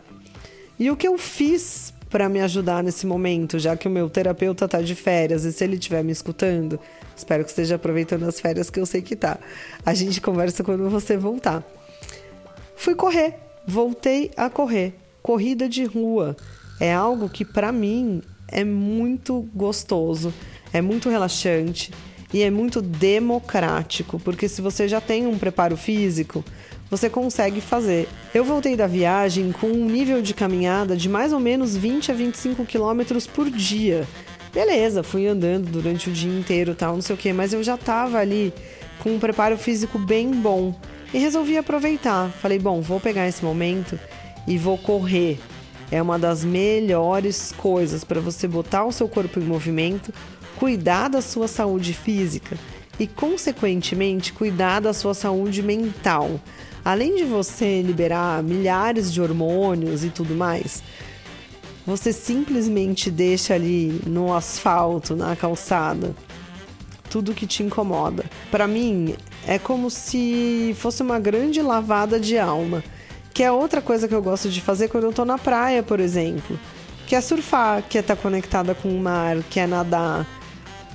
E 0.79 0.89
o 0.89 0.97
que 0.97 1.07
eu 1.07 1.17
fiz 1.17 1.93
para 2.09 2.27
me 2.27 2.41
ajudar 2.41 2.83
nesse 2.83 3.05
momento, 3.05 3.59
já 3.59 3.77
que 3.77 3.87
o 3.87 3.91
meu 3.91 4.09
terapeuta 4.09 4.65
está 4.65 4.81
de 4.81 4.95
férias 4.95 5.45
e 5.45 5.51
se 5.51 5.63
ele 5.63 5.75
estiver 5.75 6.03
me 6.03 6.11
escutando, 6.11 6.79
espero 7.15 7.43
que 7.43 7.49
esteja 7.49 7.75
aproveitando 7.75 8.23
as 8.23 8.39
férias 8.39 8.69
que 8.69 8.79
eu 8.79 8.85
sei 8.85 9.01
que 9.01 9.15
tá. 9.15 9.39
A 9.85 9.93
gente 9.93 10.19
conversa 10.19 10.63
quando 10.63 10.89
você 10.89 11.15
voltar. 11.15 11.63
Fui 12.75 12.95
correr, 12.95 13.35
voltei 13.67 14.31
a 14.35 14.49
correr. 14.49 14.95
Corrida 15.21 15.69
de 15.69 15.85
rua 15.85 16.35
é 16.79 16.93
algo 16.93 17.29
que 17.29 17.45
para 17.45 17.71
mim 17.71 18.21
é 18.47 18.63
muito 18.63 19.47
gostoso 19.53 20.33
é 20.73 20.81
muito 20.81 21.09
relaxante 21.09 21.91
e 22.33 22.41
é 22.41 22.49
muito 22.49 22.81
democrático, 22.81 24.19
porque 24.19 24.49
se 24.49 24.61
você 24.61 24.87
já 24.87 24.99
tem 24.99 25.27
um 25.27 25.37
preparo 25.37 25.77
físico, 25.77 26.43
você 26.89 27.09
consegue 27.09 27.61
fazer. 27.61 28.09
Eu 28.33 28.43
voltei 28.43 28.75
da 28.75 28.87
viagem 28.87 29.51
com 29.51 29.67
um 29.67 29.85
nível 29.85 30.21
de 30.21 30.33
caminhada 30.33 30.97
de 30.97 31.07
mais 31.07 31.31
ou 31.31 31.39
menos 31.39 31.77
20 31.77 32.11
a 32.11 32.15
25 32.15 32.65
quilômetros 32.65 33.27
por 33.27 33.49
dia. 33.49 34.07
Beleza, 34.53 35.03
fui 35.03 35.27
andando 35.27 35.71
durante 35.71 36.09
o 36.09 36.13
dia 36.13 36.31
inteiro, 36.31 36.75
tal, 36.75 36.95
não 36.95 37.01
sei 37.01 37.15
o 37.15 37.17
que, 37.17 37.31
mas 37.33 37.53
eu 37.53 37.63
já 37.63 37.77
tava 37.77 38.17
ali 38.17 38.53
com 38.99 39.15
um 39.15 39.19
preparo 39.19 39.57
físico 39.57 39.97
bem 39.97 40.29
bom 40.31 40.75
e 41.13 41.17
resolvi 41.17 41.57
aproveitar. 41.57 42.29
Falei, 42.29 42.59
bom, 42.59 42.81
vou 42.81 42.99
pegar 42.99 43.27
esse 43.27 43.43
momento 43.43 43.99
e 44.47 44.57
vou 44.57 44.77
correr. 44.77 45.39
É 45.91 46.01
uma 46.01 46.17
das 46.17 46.43
melhores 46.43 47.51
coisas 47.51 48.03
para 48.03 48.19
você 48.19 48.47
botar 48.47 48.85
o 48.85 48.91
seu 48.91 49.07
corpo 49.07 49.39
em 49.39 49.43
movimento, 49.43 50.13
cuidar 50.63 51.09
da 51.09 51.21
sua 51.21 51.49
saúde 51.49 51.91
física 51.91 52.57
e, 52.97 53.05
consequentemente, 53.05 54.31
cuidar 54.31 54.79
da 54.79 54.93
sua 54.93 55.13
saúde 55.13 55.61
mental. 55.61 56.39
Além 56.85 57.17
de 57.17 57.25
você 57.25 57.81
liberar 57.81 58.41
milhares 58.41 59.11
de 59.11 59.21
hormônios 59.21 60.05
e 60.05 60.09
tudo 60.09 60.33
mais, 60.33 60.81
você 61.85 62.13
simplesmente 62.13 63.11
deixa 63.11 63.53
ali 63.53 64.01
no 64.07 64.33
asfalto, 64.33 65.17
na 65.17 65.35
calçada, 65.35 66.15
tudo 67.09 67.33
que 67.33 67.45
te 67.45 67.61
incomoda. 67.61 68.23
Para 68.49 68.65
mim, 68.65 69.15
é 69.45 69.59
como 69.59 69.89
se 69.89 70.73
fosse 70.79 71.03
uma 71.03 71.19
grande 71.19 71.61
lavada 71.61 72.17
de 72.17 72.37
alma. 72.37 72.81
Que 73.33 73.43
é 73.43 73.51
outra 73.51 73.81
coisa 73.81 74.07
que 74.07 74.15
eu 74.15 74.23
gosto 74.23 74.47
de 74.47 74.61
fazer 74.61 74.87
quando 74.87 75.03
eu 75.03 75.11
tô 75.11 75.25
na 75.25 75.37
praia, 75.37 75.83
por 75.83 75.99
exemplo. 75.99 76.57
Que 77.05 77.17
é 77.17 77.19
surfar, 77.19 77.83
que 77.83 77.97
é 77.97 78.01
estar 78.01 78.15
tá 78.15 78.21
conectada 78.21 78.73
com 78.73 78.87
o 78.87 78.97
mar, 78.97 79.43
que 79.49 79.59
é 79.59 79.67
nadar, 79.67 80.25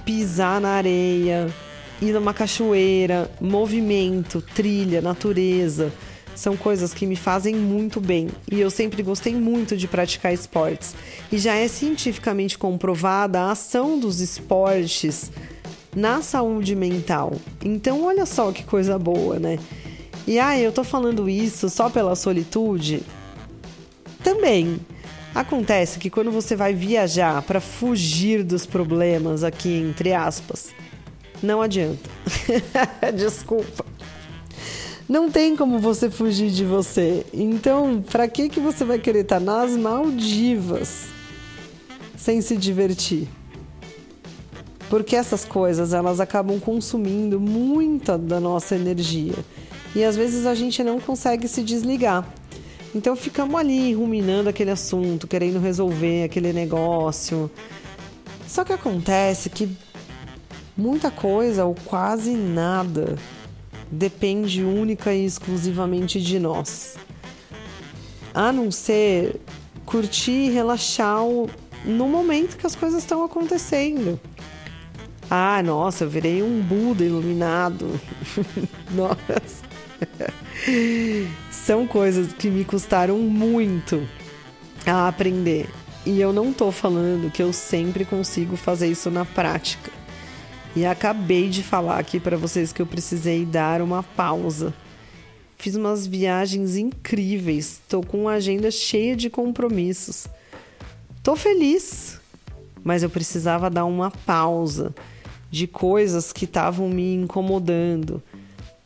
pisar 0.09 0.59
na 0.59 0.71
areia, 0.71 1.55
ir 2.01 2.15
numa 2.15 2.33
cachoeira, 2.33 3.31
movimento, 3.39 4.41
trilha, 4.41 5.03
natureza. 5.03 5.93
São 6.35 6.57
coisas 6.57 6.95
que 6.95 7.05
me 7.05 7.15
fazem 7.15 7.55
muito 7.55 8.01
bem 8.01 8.31
e 8.51 8.59
eu 8.59 8.71
sempre 8.71 9.03
gostei 9.03 9.35
muito 9.35 9.77
de 9.77 9.87
praticar 9.87 10.33
esportes. 10.33 10.95
E 11.31 11.37
já 11.37 11.57
é 11.57 11.69
cientificamente 11.69 12.57
comprovada 12.57 13.39
a 13.39 13.51
ação 13.51 14.01
dos 14.01 14.21
esportes 14.21 15.31
na 15.95 16.23
saúde 16.23 16.75
mental. 16.75 17.35
Então, 17.63 18.07
olha 18.07 18.25
só 18.25 18.51
que 18.51 18.65
coisa 18.65 18.99
boa, 18.99 19.39
né? 19.39 19.59
E 20.27 20.39
ah, 20.39 20.59
eu 20.59 20.73
tô 20.73 20.83
falando 20.83 21.29
isso 21.29 21.69
só 21.69 21.91
pela 21.91 22.17
solitude? 22.17 23.03
Também. 24.25 24.81
Acontece 25.35 25.99
que 25.99 26.11
quando 26.11 26.31
você 26.31 26.57
vai 26.57 26.75
viajar 26.75 27.43
para 27.43 27.61
fugir 27.61 28.43
dos 28.43 28.67
problemas 28.67 29.45
aqui 29.45 29.77
entre 29.77 30.13
aspas, 30.13 30.71
não 31.43 31.63
adianta. 31.63 32.11
Desculpa. 33.15 33.85
Não 35.09 35.31
tem 35.31 35.57
como 35.57 35.79
você 35.79 36.11
fugir 36.11 36.51
de 36.51 36.65
você. 36.65 37.25
Então, 37.33 38.03
para 38.03 38.29
que 38.29 38.49
que 38.49 38.61
você 38.61 38.85
vai 38.85 38.99
querer 38.99 39.21
estar 39.21 39.39
tá 39.39 39.45
nas 39.45 39.77
Maldivas 39.77 41.07
sem 42.17 42.43
se 42.43 42.57
divertir? 42.57 43.29
Porque 44.91 45.17
essas 45.17 45.45
coisas, 45.45 45.93
elas 45.93 46.21
acabam 46.21 46.59
consumindo 46.59 47.39
muita 47.39 48.19
da 48.19 48.41
nossa 48.41 48.75
energia 48.75 49.35
e 49.95 50.03
às 50.03 50.17
vezes 50.17 50.47
a 50.47 50.55
gente 50.55 50.83
não 50.83 51.01
consegue 51.01 51.47
se 51.49 51.63
desligar. 51.63 52.27
Então 52.99 53.15
ficamos 53.15 53.55
ali 53.55 53.95
ruminando 53.95 54.49
aquele 54.49 54.73
assunto, 54.73 55.29
querendo 55.29 55.61
resolver 55.61 56.25
aquele 56.25 56.53
negócio. 56.53 57.49
Só 58.45 58.65
que 58.65 58.73
acontece 58.73 59.49
que 59.49 59.69
muita 60.77 61.09
coisa 61.09 61.65
ou 61.65 61.77
quase 61.85 62.33
nada 62.33 63.17
depende 63.89 64.65
única 64.65 65.15
e 65.15 65.25
exclusivamente 65.25 66.21
de 66.21 66.41
nós. 66.41 66.97
A 68.35 68.51
não 68.51 68.69
ser 68.69 69.41
curtir 69.87 70.49
e 70.49 70.51
relaxar 70.51 71.21
no 71.85 72.09
momento 72.09 72.57
que 72.57 72.67
as 72.67 72.75
coisas 72.75 72.99
estão 72.99 73.23
acontecendo. 73.23 74.19
Ah, 75.31 75.63
nossa, 75.63 76.03
eu 76.03 76.11
virei 76.11 76.43
um 76.43 76.61
Buda 76.61 77.05
iluminado. 77.05 77.89
nossa. 78.91 79.68
São 81.51 81.87
coisas 81.87 82.33
que 82.33 82.51
me 82.51 82.65
custaram 82.65 83.19
muito 83.19 84.07
a 84.87 85.09
aprender. 85.09 85.69
E 86.07 86.21
eu 86.21 86.33
não 86.33 86.53
tô 86.53 86.73
falando 86.73 87.31
que 87.31 87.43
eu 87.43 87.53
sempre 87.53 88.05
consigo 88.05 88.57
fazer 88.57 88.89
isso 88.89 89.11
na 89.11 89.25
prática. 89.25 89.91
E 90.75 90.87
acabei 90.87 91.49
de 91.49 91.63
falar 91.63 91.99
aqui 91.99 92.21
para 92.21 92.37
vocês 92.37 92.73
que 92.73 92.81
eu 92.81 92.87
precisei 92.87 93.45
dar 93.45 93.83
uma 93.83 94.03
pausa. 94.03 94.73
Fiz 95.57 95.75
umas 95.75 96.07
viagens 96.07 96.77
incríveis, 96.77 97.81
tô 97.89 98.01
com 98.01 98.23
uma 98.23 98.33
agenda 98.33 98.71
cheia 98.71 99.17
de 99.17 99.29
compromissos. 99.29 100.29
Tô 101.23 101.35
feliz, 101.35 102.21
mas 102.85 103.03
eu 103.03 103.11
precisava 103.11 103.69
dar 103.69 103.85
uma 103.85 104.11
pausa 104.11 104.95
de 105.51 105.67
coisas 105.67 106.33
que 106.33 106.45
estavam 106.45 106.89
me 106.89 107.15
incomodando 107.15 108.23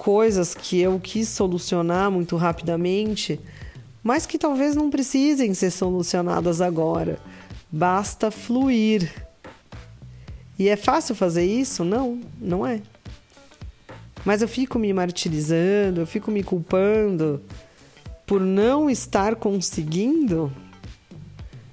coisas 0.02 0.52
que 0.52 0.80
eu 0.80 0.98
quis 0.98 1.28
solucionar 1.28 2.10
muito 2.10 2.34
rapidamente, 2.34 3.38
mas 4.02 4.26
que 4.26 4.36
talvez 4.36 4.74
não 4.74 4.90
precisem 4.90 5.54
ser 5.54 5.70
solucionadas 5.70 6.60
agora. 6.60 7.20
Basta 7.70 8.28
fluir. 8.28 9.08
E 10.58 10.68
é 10.68 10.74
fácil 10.74 11.14
fazer 11.14 11.44
isso? 11.44 11.84
Não, 11.84 12.20
não 12.40 12.66
é. 12.66 12.80
Mas 14.24 14.42
eu 14.42 14.48
fico 14.48 14.76
me 14.76 14.92
martirizando, 14.92 16.00
eu 16.00 16.06
fico 16.06 16.32
me 16.32 16.42
culpando 16.42 17.40
por 18.26 18.40
não 18.40 18.90
estar 18.90 19.36
conseguindo? 19.36 20.52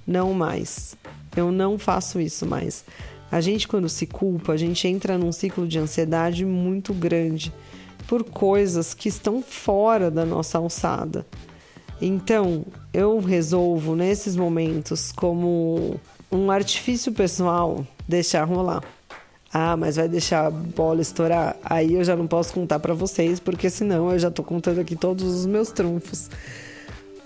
Não 0.05 0.36
mais. 0.36 0.95
Eu 1.36 1.51
não 1.51 1.79
faço 1.79 2.21
isso 2.21 2.45
mais. 2.45 2.86
A 3.31 3.41
gente, 3.41 3.67
quando 3.67 3.89
se 3.89 4.05
culpa, 4.05 4.53
a 4.53 4.57
gente 4.57 4.88
entra 4.88 5.17
num 5.17 5.31
ciclo 5.31 5.67
de 5.67 5.79
ansiedade 5.79 6.45
muito 6.45 6.93
grande 6.93 7.51
por 8.10 8.24
coisas 8.24 8.96
que 8.96 9.08
estão 9.08 9.39
fora 9.44 10.10
da 10.10 10.25
nossa 10.25 10.58
alçada. 10.58 11.28
Então, 12.01 12.66
eu 12.92 13.20
resolvo 13.20 13.96
nesses 13.96 14.36
momentos 14.36 15.12
como 15.12 16.00
um 16.32 16.50
artifício 16.50 17.12
pessoal 17.12 17.86
deixar 18.08 18.46
rolar. 18.46 18.84
Ah, 19.54 19.78
mas 19.78 19.98
vai 19.98 20.08
deixar 20.08 20.48
a 20.48 20.50
bola 20.50 21.01
estourar? 21.01 21.56
Aí 21.63 21.94
eu 21.94 22.04
já 22.04 22.16
não 22.16 22.25
posso 22.25 22.51
contar 22.51 22.80
para 22.80 22.96
vocês, 22.96 23.39
porque 23.39 23.70
senão 23.70 24.12
eu 24.12 24.18
já 24.18 24.32
tô 24.32 24.42
contando 24.42 24.80
aqui 24.80 24.96
todos 24.96 25.24
os 25.24 25.46
meus 25.46 25.70
trunfos. 25.70 26.32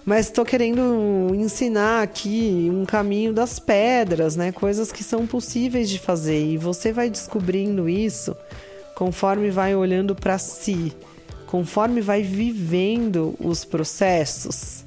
Mas 0.04 0.26
estou 0.26 0.44
querendo 0.44 1.32
ensinar 1.34 2.02
aqui 2.02 2.70
um 2.70 2.84
caminho 2.84 3.32
das 3.32 3.58
pedras, 3.58 4.36
né? 4.36 4.52
Coisas 4.52 4.92
que 4.92 5.02
são 5.02 5.26
possíveis 5.26 5.90
de 5.90 5.98
fazer 5.98 6.46
e 6.46 6.58
você 6.58 6.92
vai 6.92 7.10
descobrindo 7.10 7.88
isso 7.88 8.36
conforme 8.96 9.50
vai 9.50 9.76
olhando 9.76 10.16
para 10.16 10.38
si, 10.38 10.94
conforme 11.48 12.02
vai 12.02 12.22
vivendo 12.22 13.36
os 13.40 13.64
processos 13.66 14.84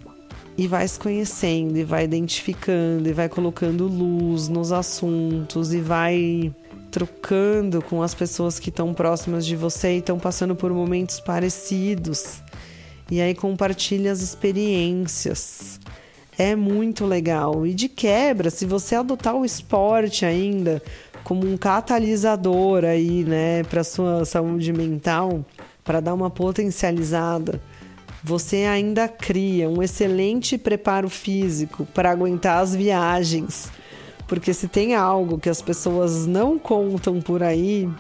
e 0.59 0.67
vai 0.67 0.89
se 0.89 0.99
conhecendo 0.99 1.77
e 1.77 1.85
vai 1.85 2.05
identificando 2.05 3.09
e 3.09 3.13
vai 3.13 3.29
colocando 3.29 3.87
luz 3.87 4.49
nos 4.49 4.73
assuntos 4.73 5.75
e 5.75 5.81
vai 5.81 6.53
trocando 6.91 7.83
com 7.83 8.03
as 8.03 8.15
pessoas 8.15 8.59
que 8.59 8.71
estão 8.71 8.95
próximas 8.95 9.45
de 9.45 9.55
você 9.55 9.97
e 9.97 9.99
estão 9.99 10.19
passando 10.19 10.57
por 10.57 10.73
momentos 10.73 11.21
parecidos. 11.21 12.41
E 13.11 13.21
aí 13.21 13.35
compartilha 13.35 14.11
as 14.11 14.23
experiências. 14.23 15.79
É 16.39 16.57
muito 16.57 17.05
legal. 17.05 17.67
E 17.67 17.75
de 17.75 17.89
quebra, 17.89 18.51
se 18.51 18.67
você 18.67 18.95
adotar 18.95 19.35
o 19.35 19.45
esporte 19.45 20.25
ainda 20.25 20.83
como 21.27 21.45
um 21.45 21.57
catalisador 21.57 22.85
aí, 22.85 23.25
né, 23.25 23.65
para 23.65 23.83
sua 23.83 24.25
saúde 24.25 24.73
mental, 24.73 25.45
para 25.83 25.99
dar 25.99 26.15
uma 26.15 26.31
potencializada, 26.31 27.61
você 28.23 28.59
ainda 28.59 29.09
cria 29.09 29.69
um 29.69 29.83
excelente 29.83 30.57
preparo 30.57 31.11
físico 31.11 31.85
para 31.87 32.13
aguentar 32.13 32.63
as 32.63 32.77
viagens. 32.77 33.73
Porque 34.29 34.55
se 34.55 34.69
tem 34.69 34.95
algo 34.95 35.37
que 35.37 35.49
as 35.49 35.61
pessoas 35.61 36.29
não 36.29 36.61
contam 36.61 37.21
por 37.21 37.43
aí, 37.43 37.91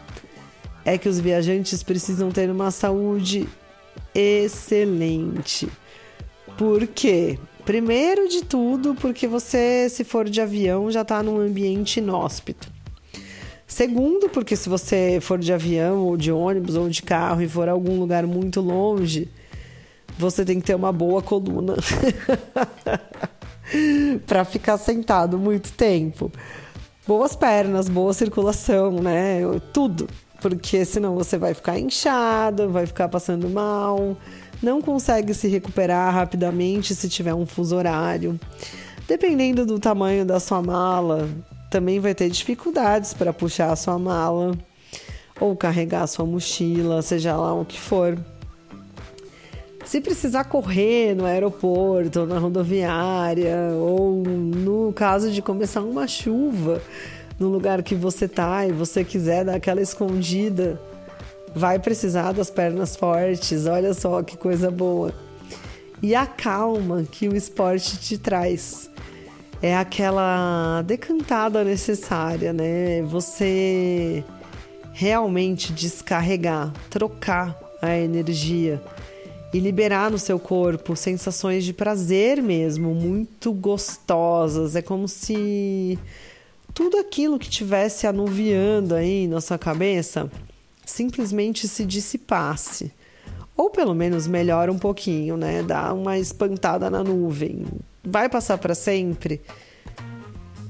é 0.85 0.97
que 0.97 1.09
os 1.09 1.19
viajantes 1.19 1.83
precisam 1.83 2.31
ter 2.31 2.49
uma 2.49 2.71
saúde 2.71 3.49
excelente. 4.15 5.69
Por 6.57 6.87
quê? 6.87 7.41
Primeiro 7.65 8.29
de 8.29 8.45
tudo, 8.45 8.95
porque 8.95 9.27
você, 9.27 9.89
se 9.91 10.05
for 10.05 10.29
de 10.29 10.41
avião, 10.41 10.93
já 10.93 11.03
está 11.03 11.25
num 11.25 11.41
ambiente 11.41 11.99
inóspito. 11.99 12.76
Segundo, 13.67 14.29
porque 14.29 14.55
se 14.55 14.69
você 14.69 15.19
for 15.21 15.39
de 15.39 15.53
avião 15.53 15.99
ou 16.07 16.17
de 16.17 16.31
ônibus 16.31 16.77
ou 16.77 16.89
de 16.89 17.03
carro 17.03 17.43
e 17.43 17.49
for 17.49 17.69
a 17.69 17.73
algum 17.73 17.99
lugar 17.99 18.27
muito 18.27 18.61
longe, 18.61 19.29
você 20.19 20.45
tem 20.45 20.61
que 20.61 20.67
ter 20.67 20.75
uma 20.75 20.93
boa 20.93 21.21
coluna 21.21 21.75
para 24.25 24.45
ficar 24.45 24.79
sentado 24.79 25.37
muito 25.37 25.73
tempo. 25.73 26.31
Boas 27.07 27.35
pernas, 27.35 27.89
boa 27.89 28.13
circulação, 28.13 28.93
né? 28.93 29.41
Tudo. 29.73 30.09
Porque 30.41 30.85
senão 30.85 31.15
você 31.15 31.37
vai 31.37 31.55
ficar 31.55 31.79
inchado, 31.79 32.69
vai 32.69 32.87
ficar 32.87 33.09
passando 33.09 33.49
mal, 33.49 34.17
não 34.63 34.81
consegue 34.81 35.35
se 35.35 35.49
recuperar 35.49 36.13
rapidamente 36.15 36.95
se 36.95 37.09
tiver 37.09 37.35
um 37.35 37.47
fuso 37.47 37.75
horário. 37.75 38.39
Dependendo 39.09 39.65
do 39.65 39.79
tamanho 39.79 40.25
da 40.25 40.39
sua 40.39 40.61
mala, 40.63 41.29
também 41.71 42.01
vai 42.01 42.15
ter 42.15 42.29
dificuldades 42.31 43.13
para 43.15 43.33
puxar 43.33 43.73
a 43.73 43.77
sua 43.77 43.99
mala 43.99 44.57
ou 45.41 45.57
carregar 45.57 46.03
a 46.03 46.07
sua 46.07 46.25
mochila, 46.25 47.03
seja 47.03 47.37
lá 47.37 47.55
o 47.55 47.65
que 47.65 47.79
for. 47.79 48.19
Se 49.85 50.01
precisar 50.01 50.45
correr 50.45 51.15
no 51.15 51.25
aeroporto, 51.25 52.21
ou 52.21 52.27
na 52.27 52.39
rodoviária, 52.39 53.71
ou 53.75 54.17
no 54.25 54.93
caso 54.93 55.31
de 55.31 55.41
começar 55.41 55.83
uma 55.83 56.09
chuva 56.09 56.83
no 57.39 57.49
lugar 57.49 57.83
que 57.83 57.95
você 57.95 58.27
tá 58.27 58.67
e 58.67 58.73
você 58.73 59.05
quiser 59.05 59.45
dar 59.45 59.55
aquela 59.55 59.81
escondida, 59.81 60.81
vai 61.55 61.79
precisar 61.79 62.33
das 62.33 62.51
pernas 62.51 62.97
fortes. 62.97 63.67
Olha 63.67 63.95
só 63.95 64.23
que 64.23 64.37
coisa 64.37 64.71
boa. 64.71 65.15
E 66.03 66.15
a 66.15 66.27
calma 66.27 67.05
que 67.05 67.29
o 67.29 67.37
esporte 67.37 67.97
te 67.99 68.19
traz 68.19 68.91
é 69.63 69.77
aquela 69.77 70.83
decantada 70.83 71.65
necessária, 71.65 72.53
né? 72.53 73.03
Você 73.03 74.25
realmente 74.93 75.73
descarregar, 75.73 76.73
trocar 76.91 77.59
a 77.83 77.97
energia 77.97 78.83
e 79.53 79.61
liberar 79.61 80.11
no 80.11 80.19
seu 80.19 80.39
corpo 80.39 80.97
sensações 80.97 81.65
de 81.65 81.73
prazer 81.73 82.43
mesmo, 82.43 82.95
muito 82.95 83.53
gostosas. 83.53 84.77
É 84.77 84.83
como 84.83 85.09
se 85.09 85.99
tudo 86.75 86.99
aquilo 86.99 87.39
que 87.39 87.49
tivesse 87.49 88.07
anuviando 88.07 88.95
aí 88.95 89.27
na 89.27 89.41
sua 89.41 89.59
cabeça 89.59 90.31
simplesmente 90.85 91.67
se 91.67 91.85
dissipasse. 91.85 92.93
Ou 93.57 93.71
pelo 93.71 93.95
menos 93.95 94.27
melhora 94.27 94.71
um 94.71 94.79
pouquinho, 94.79 95.37
né? 95.37 95.63
Dá 95.63 95.93
uma 95.93 96.19
espantada 96.19 96.91
na 96.91 97.03
nuvem. 97.03 97.65
Vai 98.05 98.29
passar 98.29 98.59
para 98.59 98.75
sempre? 98.75 99.41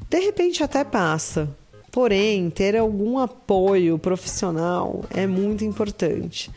De 0.08 0.20
repente 0.20 0.62
até 0.62 0.84
passa. 0.84 1.48
Porém, 1.90 2.50
ter 2.50 2.76
algum 2.76 3.18
apoio 3.18 3.98
profissional 3.98 5.02
é 5.10 5.26
muito 5.26 5.64
importante. 5.64 6.50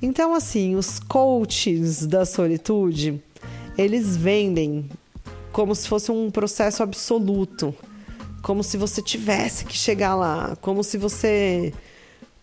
Então, 0.00 0.34
assim, 0.34 0.76
os 0.76 1.00
coaches 1.00 2.06
da 2.06 2.24
solitude, 2.24 3.20
eles 3.76 4.16
vendem 4.16 4.88
como 5.50 5.74
se 5.74 5.88
fosse 5.88 6.12
um 6.12 6.30
processo 6.30 6.84
absoluto, 6.84 7.74
como 8.42 8.62
se 8.62 8.76
você 8.76 9.02
tivesse 9.02 9.64
que 9.64 9.76
chegar 9.76 10.14
lá, 10.14 10.56
como 10.60 10.84
se 10.84 10.96
você 10.96 11.74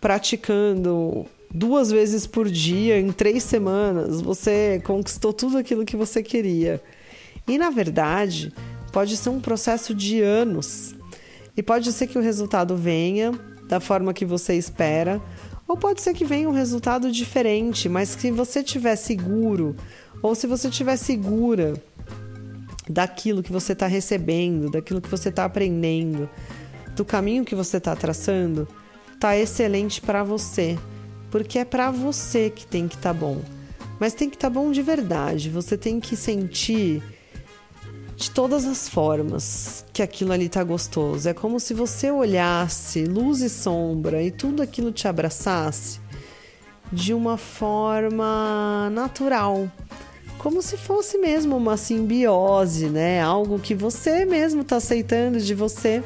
praticando 0.01 1.25
duas 1.55 1.89
vezes 1.89 2.27
por 2.27 2.49
dia 2.49 2.99
em 2.99 3.13
três 3.13 3.41
semanas, 3.43 4.19
você 4.19 4.81
conquistou 4.83 5.31
tudo 5.31 5.57
aquilo 5.57 5.85
que 5.85 5.95
você 5.95 6.21
queria. 6.21 6.83
E 7.47 7.57
na 7.57 7.69
verdade, 7.69 8.53
pode 8.91 9.15
ser 9.15 9.29
um 9.29 9.39
processo 9.39 9.95
de 9.95 10.21
anos. 10.21 10.93
E 11.55 11.63
pode 11.63 11.93
ser 11.93 12.07
que 12.07 12.17
o 12.17 12.21
resultado 12.21 12.75
venha 12.75 13.31
da 13.69 13.79
forma 13.79 14.13
que 14.13 14.25
você 14.25 14.55
espera, 14.55 15.21
ou 15.65 15.77
pode 15.77 16.01
ser 16.01 16.13
que 16.13 16.25
venha 16.25 16.49
um 16.49 16.51
resultado 16.51 17.09
diferente, 17.09 17.87
mas 17.87 18.15
que 18.15 18.29
você 18.29 18.61
tiver 18.61 18.97
seguro, 18.97 19.75
ou 20.21 20.35
se 20.35 20.45
você 20.45 20.69
tiver 20.69 20.97
segura 20.97 21.73
daquilo 22.87 23.41
que 23.41 23.51
você 23.51 23.71
está 23.71 23.87
recebendo, 23.87 24.69
daquilo 24.69 25.01
que 25.01 25.09
você 25.09 25.29
está 25.29 25.45
aprendendo, 25.45 26.29
do 26.95 27.05
caminho 27.05 27.45
que 27.45 27.55
você 27.55 27.77
está 27.77 27.95
traçando, 27.95 28.67
tá 29.19 29.35
excelente 29.37 30.01
para 30.01 30.21
você, 30.21 30.77
porque 31.35 31.59
é 31.59 31.65
para 31.65 31.91
você 31.91 32.49
que 32.49 32.65
tem 32.65 32.87
que 32.87 32.95
estar 32.95 33.13
tá 33.13 33.19
bom. 33.19 33.41
Mas 33.99 34.13
tem 34.13 34.29
que 34.29 34.37
estar 34.37 34.47
tá 34.47 34.53
bom 34.53 34.71
de 34.71 34.81
verdade. 34.81 35.49
Você 35.49 35.77
tem 35.77 35.99
que 35.99 36.15
sentir 36.15 37.03
de 38.15 38.31
todas 38.31 38.65
as 38.65 38.87
formas 38.87 39.83
que 39.91 40.01
aquilo 40.01 40.31
ali 40.31 40.47
tá 40.47 40.63
gostoso. 40.63 41.27
É 41.27 41.33
como 41.33 41.59
se 41.59 41.73
você 41.73 42.09
olhasse 42.09 43.03
luz 43.03 43.41
e 43.41 43.49
sombra 43.49 44.23
e 44.23 44.31
tudo 44.31 44.63
aquilo 44.63 44.93
te 44.93 45.09
abraçasse 45.09 45.99
de 46.89 47.13
uma 47.13 47.35
forma 47.35 48.89
natural, 48.93 49.69
como 50.37 50.61
se 50.61 50.77
fosse 50.77 51.17
mesmo 51.17 51.57
uma 51.57 51.75
simbiose, 51.75 52.85
né? 52.85 53.21
Algo 53.21 53.59
que 53.59 53.75
você 53.75 54.23
mesmo 54.23 54.63
tá 54.63 54.77
aceitando 54.77 55.41
de 55.41 55.53
você. 55.53 56.01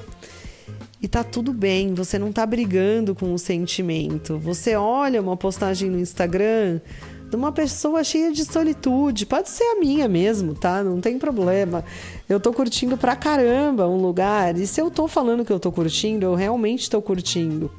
E 1.01 1.07
tá 1.07 1.23
tudo 1.23 1.53
bem, 1.53 1.93
você 1.93 2.19
não 2.19 2.31
tá 2.31 2.45
brigando 2.45 3.15
com 3.15 3.33
o 3.33 3.39
sentimento. 3.39 4.37
Você 4.37 4.75
olha 4.75 5.21
uma 5.21 5.37
postagem 5.37 5.89
no 5.89 5.97
Instagram 5.97 6.81
de 7.29 7.35
uma 7.37 7.53
pessoa 7.53 8.03
cheia 8.03 8.33
de 8.33 8.43
solitude. 8.43 9.25
Pode 9.25 9.49
ser 9.49 9.63
a 9.63 9.75
minha 9.79 10.09
mesmo, 10.09 10.53
tá? 10.53 10.83
Não 10.83 10.99
tem 10.99 11.17
problema. 11.17 11.85
Eu 12.27 12.37
tô 12.37 12.51
curtindo 12.51 12.97
pra 12.97 13.15
caramba 13.15 13.87
um 13.87 14.01
lugar. 14.01 14.57
E 14.57 14.67
se 14.67 14.81
eu 14.81 14.91
tô 14.91 15.07
falando 15.07 15.45
que 15.45 15.53
eu 15.53 15.59
tô 15.59 15.71
curtindo, 15.71 16.25
eu 16.25 16.35
realmente 16.35 16.89
tô 16.89 17.01
curtindo. 17.01 17.71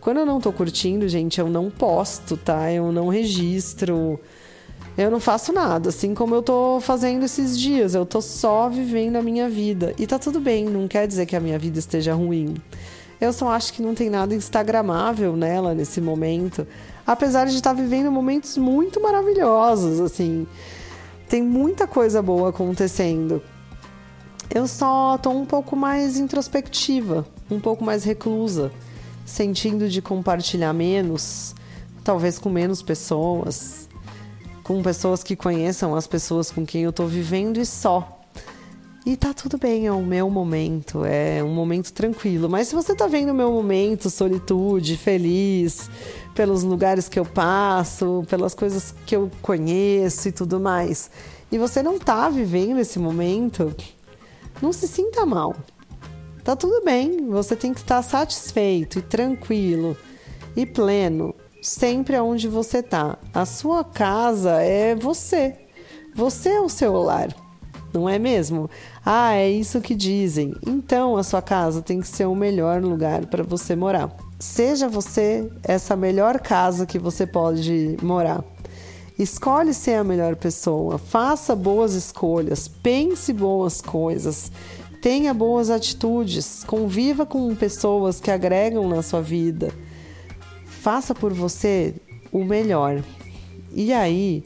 Quando 0.00 0.18
eu 0.18 0.26
não 0.26 0.40
tô 0.40 0.52
curtindo, 0.52 1.08
gente, 1.08 1.40
eu 1.40 1.48
não 1.48 1.70
posto, 1.70 2.36
tá? 2.36 2.70
Eu 2.70 2.92
não 2.92 3.08
registro. 3.08 4.20
Eu 4.98 5.10
não 5.10 5.20
faço 5.20 5.52
nada, 5.52 5.88
assim 5.88 6.12
como 6.12 6.34
eu 6.34 6.42
tô 6.42 6.78
fazendo 6.82 7.24
esses 7.24 7.58
dias. 7.58 7.94
Eu 7.94 8.04
tô 8.04 8.20
só 8.20 8.68
vivendo 8.68 9.16
a 9.16 9.22
minha 9.22 9.48
vida. 9.48 9.94
E 9.96 10.06
tá 10.06 10.18
tudo 10.18 10.40
bem, 10.40 10.66
não 10.66 10.86
quer 10.86 11.06
dizer 11.06 11.24
que 11.24 11.36
a 11.36 11.40
minha 11.40 11.58
vida 11.58 11.78
esteja 11.78 12.12
ruim. 12.12 12.56
Eu 13.18 13.32
só 13.32 13.48
acho 13.50 13.72
que 13.72 13.80
não 13.80 13.94
tem 13.94 14.10
nada 14.10 14.34
instagramável 14.34 15.34
nela 15.34 15.74
nesse 15.74 16.00
momento 16.00 16.66
apesar 17.08 17.46
de 17.46 17.56
estar 17.56 17.72
vivendo 17.72 18.12
momentos 18.12 18.58
muito 18.58 19.00
maravilhosos, 19.00 19.98
assim. 19.98 20.46
Tem 21.26 21.42
muita 21.42 21.86
coisa 21.86 22.20
boa 22.20 22.50
acontecendo. 22.50 23.42
Eu 24.54 24.66
só 24.68 25.16
tô 25.16 25.30
um 25.30 25.46
pouco 25.46 25.74
mais 25.74 26.18
introspectiva, 26.18 27.26
um 27.50 27.58
pouco 27.58 27.82
mais 27.82 28.04
reclusa, 28.04 28.70
sentindo 29.24 29.88
de 29.88 30.02
compartilhar 30.02 30.74
menos, 30.74 31.54
talvez 32.04 32.38
com 32.38 32.50
menos 32.50 32.82
pessoas, 32.82 33.87
com 34.68 34.82
pessoas 34.82 35.24
que 35.24 35.34
conheçam 35.34 35.96
as 35.96 36.06
pessoas 36.06 36.50
com 36.50 36.66
quem 36.66 36.82
eu 36.82 36.92
tô 36.92 37.06
vivendo 37.06 37.56
e 37.56 37.64
só. 37.64 38.20
E 39.06 39.16
tá 39.16 39.32
tudo 39.32 39.56
bem, 39.56 39.86
é 39.86 39.92
o 39.92 40.02
meu 40.02 40.28
momento, 40.28 41.06
é 41.06 41.42
um 41.42 41.54
momento 41.54 41.90
tranquilo. 41.90 42.50
Mas 42.50 42.68
se 42.68 42.74
você 42.74 42.94
tá 42.94 43.06
vendo 43.06 43.30
o 43.30 43.34
meu 43.34 43.50
momento, 43.50 44.10
solitude, 44.10 44.98
feliz, 44.98 45.88
pelos 46.34 46.64
lugares 46.64 47.08
que 47.08 47.18
eu 47.18 47.24
passo, 47.24 48.26
pelas 48.28 48.54
coisas 48.54 48.94
que 49.06 49.16
eu 49.16 49.30
conheço 49.40 50.28
e 50.28 50.32
tudo 50.32 50.60
mais, 50.60 51.10
e 51.50 51.56
você 51.56 51.82
não 51.82 51.98
tá 51.98 52.28
vivendo 52.28 52.78
esse 52.78 52.98
momento, 52.98 53.74
não 54.60 54.70
se 54.70 54.86
sinta 54.86 55.24
mal. 55.24 55.56
Tá 56.44 56.54
tudo 56.54 56.84
bem, 56.84 57.26
você 57.30 57.56
tem 57.56 57.72
que 57.72 57.80
estar 57.80 58.02
satisfeito 58.02 58.98
e 58.98 59.02
tranquilo 59.02 59.96
e 60.54 60.66
pleno, 60.66 61.34
sempre 61.62 62.16
aonde 62.16 62.48
você 62.48 62.82
tá. 62.82 63.18
A 63.32 63.44
sua 63.44 63.84
casa 63.84 64.62
é 64.62 64.94
você. 64.94 65.56
Você 66.14 66.50
é 66.50 66.60
o 66.60 66.68
seu 66.68 66.92
lar 66.94 67.34
não 67.92 68.08
é 68.08 68.18
mesmo? 68.18 68.68
Ah, 69.04 69.34
é 69.34 69.50
isso 69.50 69.80
que 69.80 69.94
dizem. 69.94 70.54
Então 70.66 71.16
a 71.16 71.22
sua 71.22 71.42
casa 71.42 71.82
tem 71.82 72.00
que 72.00 72.08
ser 72.08 72.26
o 72.26 72.34
melhor 72.34 72.82
lugar 72.82 73.26
para 73.26 73.42
você 73.42 73.74
morar. 73.74 74.14
Seja 74.38 74.88
você 74.88 75.50
essa 75.62 75.96
melhor 75.96 76.40
casa 76.40 76.86
que 76.86 76.98
você 76.98 77.26
pode 77.26 77.96
morar. 78.02 78.44
Escolhe 79.18 79.74
ser 79.74 79.94
a 79.94 80.04
melhor 80.04 80.36
pessoa, 80.36 80.96
faça 80.96 81.56
boas 81.56 81.94
escolhas, 81.94 82.68
pense 82.68 83.32
boas 83.32 83.80
coisas, 83.80 84.52
tenha 85.02 85.34
boas 85.34 85.70
atitudes, 85.70 86.62
conviva 86.62 87.26
com 87.26 87.52
pessoas 87.56 88.20
que 88.20 88.30
agregam 88.30 88.88
na 88.88 89.02
sua 89.02 89.20
vida. 89.20 89.72
Faça 90.80 91.14
por 91.14 91.32
você 91.32 91.94
o 92.30 92.44
melhor. 92.44 93.02
E 93.72 93.92
aí, 93.92 94.44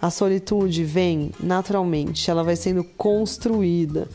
a 0.00 0.10
solitude 0.10 0.84
vem 0.84 1.30
naturalmente, 1.40 2.30
ela 2.30 2.42
vai 2.42 2.56
sendo 2.56 2.84
construída. 2.84 4.08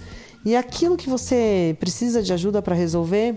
E 0.46 0.56
aquilo 0.56 0.98
que 0.98 1.10
você 1.10 1.76
precisa 1.80 2.22
de 2.22 2.32
ajuda 2.34 2.62
para 2.62 2.76
resolver, 2.76 3.36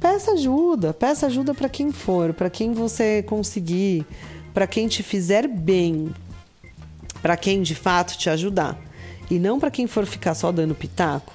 peça 0.00 0.32
ajuda, 0.32 0.94
peça 0.94 1.26
ajuda 1.26 1.54
para 1.54 1.68
quem 1.68 1.92
for, 1.92 2.32
para 2.32 2.48
quem 2.48 2.72
você 2.72 3.22
conseguir, 3.22 4.06
para 4.54 4.66
quem 4.66 4.88
te 4.88 5.02
fizer 5.02 5.46
bem, 5.48 6.14
para 7.20 7.36
quem 7.36 7.62
de 7.62 7.74
fato 7.74 8.16
te 8.16 8.30
ajudar. 8.30 8.78
E 9.30 9.38
não 9.38 9.58
para 9.58 9.70
quem 9.70 9.86
for 9.86 10.06
ficar 10.06 10.34
só 10.34 10.52
dando 10.52 10.74
pitaco 10.74 11.32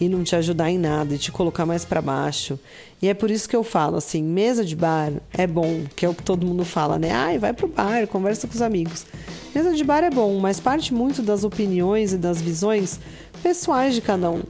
e 0.00 0.08
não 0.08 0.22
te 0.22 0.36
ajudar 0.36 0.70
em 0.70 0.78
nada 0.78 1.14
e 1.14 1.18
te 1.18 1.32
colocar 1.32 1.64
mais 1.64 1.84
para 1.84 2.02
baixo. 2.02 2.58
E 3.00 3.08
é 3.08 3.14
por 3.14 3.30
isso 3.30 3.48
que 3.48 3.56
eu 3.56 3.62
falo 3.62 3.96
assim, 3.96 4.22
mesa 4.22 4.64
de 4.64 4.74
bar 4.74 5.12
é 5.32 5.46
bom, 5.46 5.84
que 5.94 6.04
é 6.04 6.08
o 6.08 6.14
que 6.14 6.22
todo 6.22 6.46
mundo 6.46 6.64
fala, 6.64 6.98
né? 6.98 7.10
Ai, 7.10 7.38
vai 7.38 7.52
pro 7.52 7.68
bar, 7.68 8.06
conversa 8.06 8.46
com 8.46 8.54
os 8.54 8.62
amigos. 8.62 9.06
Mesa 9.54 9.74
de 9.74 9.84
bar 9.84 10.02
é 10.04 10.10
bom, 10.10 10.38
mas 10.38 10.60
parte 10.60 10.92
muito 10.92 11.22
das 11.22 11.44
opiniões 11.44 12.12
e 12.12 12.18
das 12.18 12.40
visões 12.40 13.00
pessoais 13.42 13.94
de 13.94 14.00
cada 14.00 14.30
um. 14.30 14.42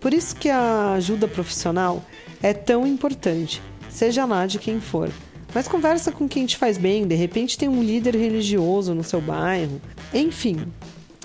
Por 0.00 0.12
isso 0.12 0.36
que 0.36 0.48
a 0.48 0.92
ajuda 0.92 1.26
profissional 1.26 2.02
é 2.42 2.52
tão 2.52 2.86
importante, 2.86 3.62
seja 3.88 4.24
lá 4.24 4.46
de 4.46 4.58
quem 4.58 4.80
for. 4.80 5.10
Mas 5.54 5.66
conversa 5.66 6.12
com 6.12 6.28
quem 6.28 6.44
te 6.44 6.56
faz 6.56 6.76
bem, 6.76 7.06
de 7.06 7.14
repente 7.14 7.56
tem 7.56 7.68
um 7.68 7.82
líder 7.82 8.14
religioso 8.14 8.94
no 8.94 9.02
seu 9.02 9.20
bairro. 9.20 9.80
Enfim, 10.12 10.58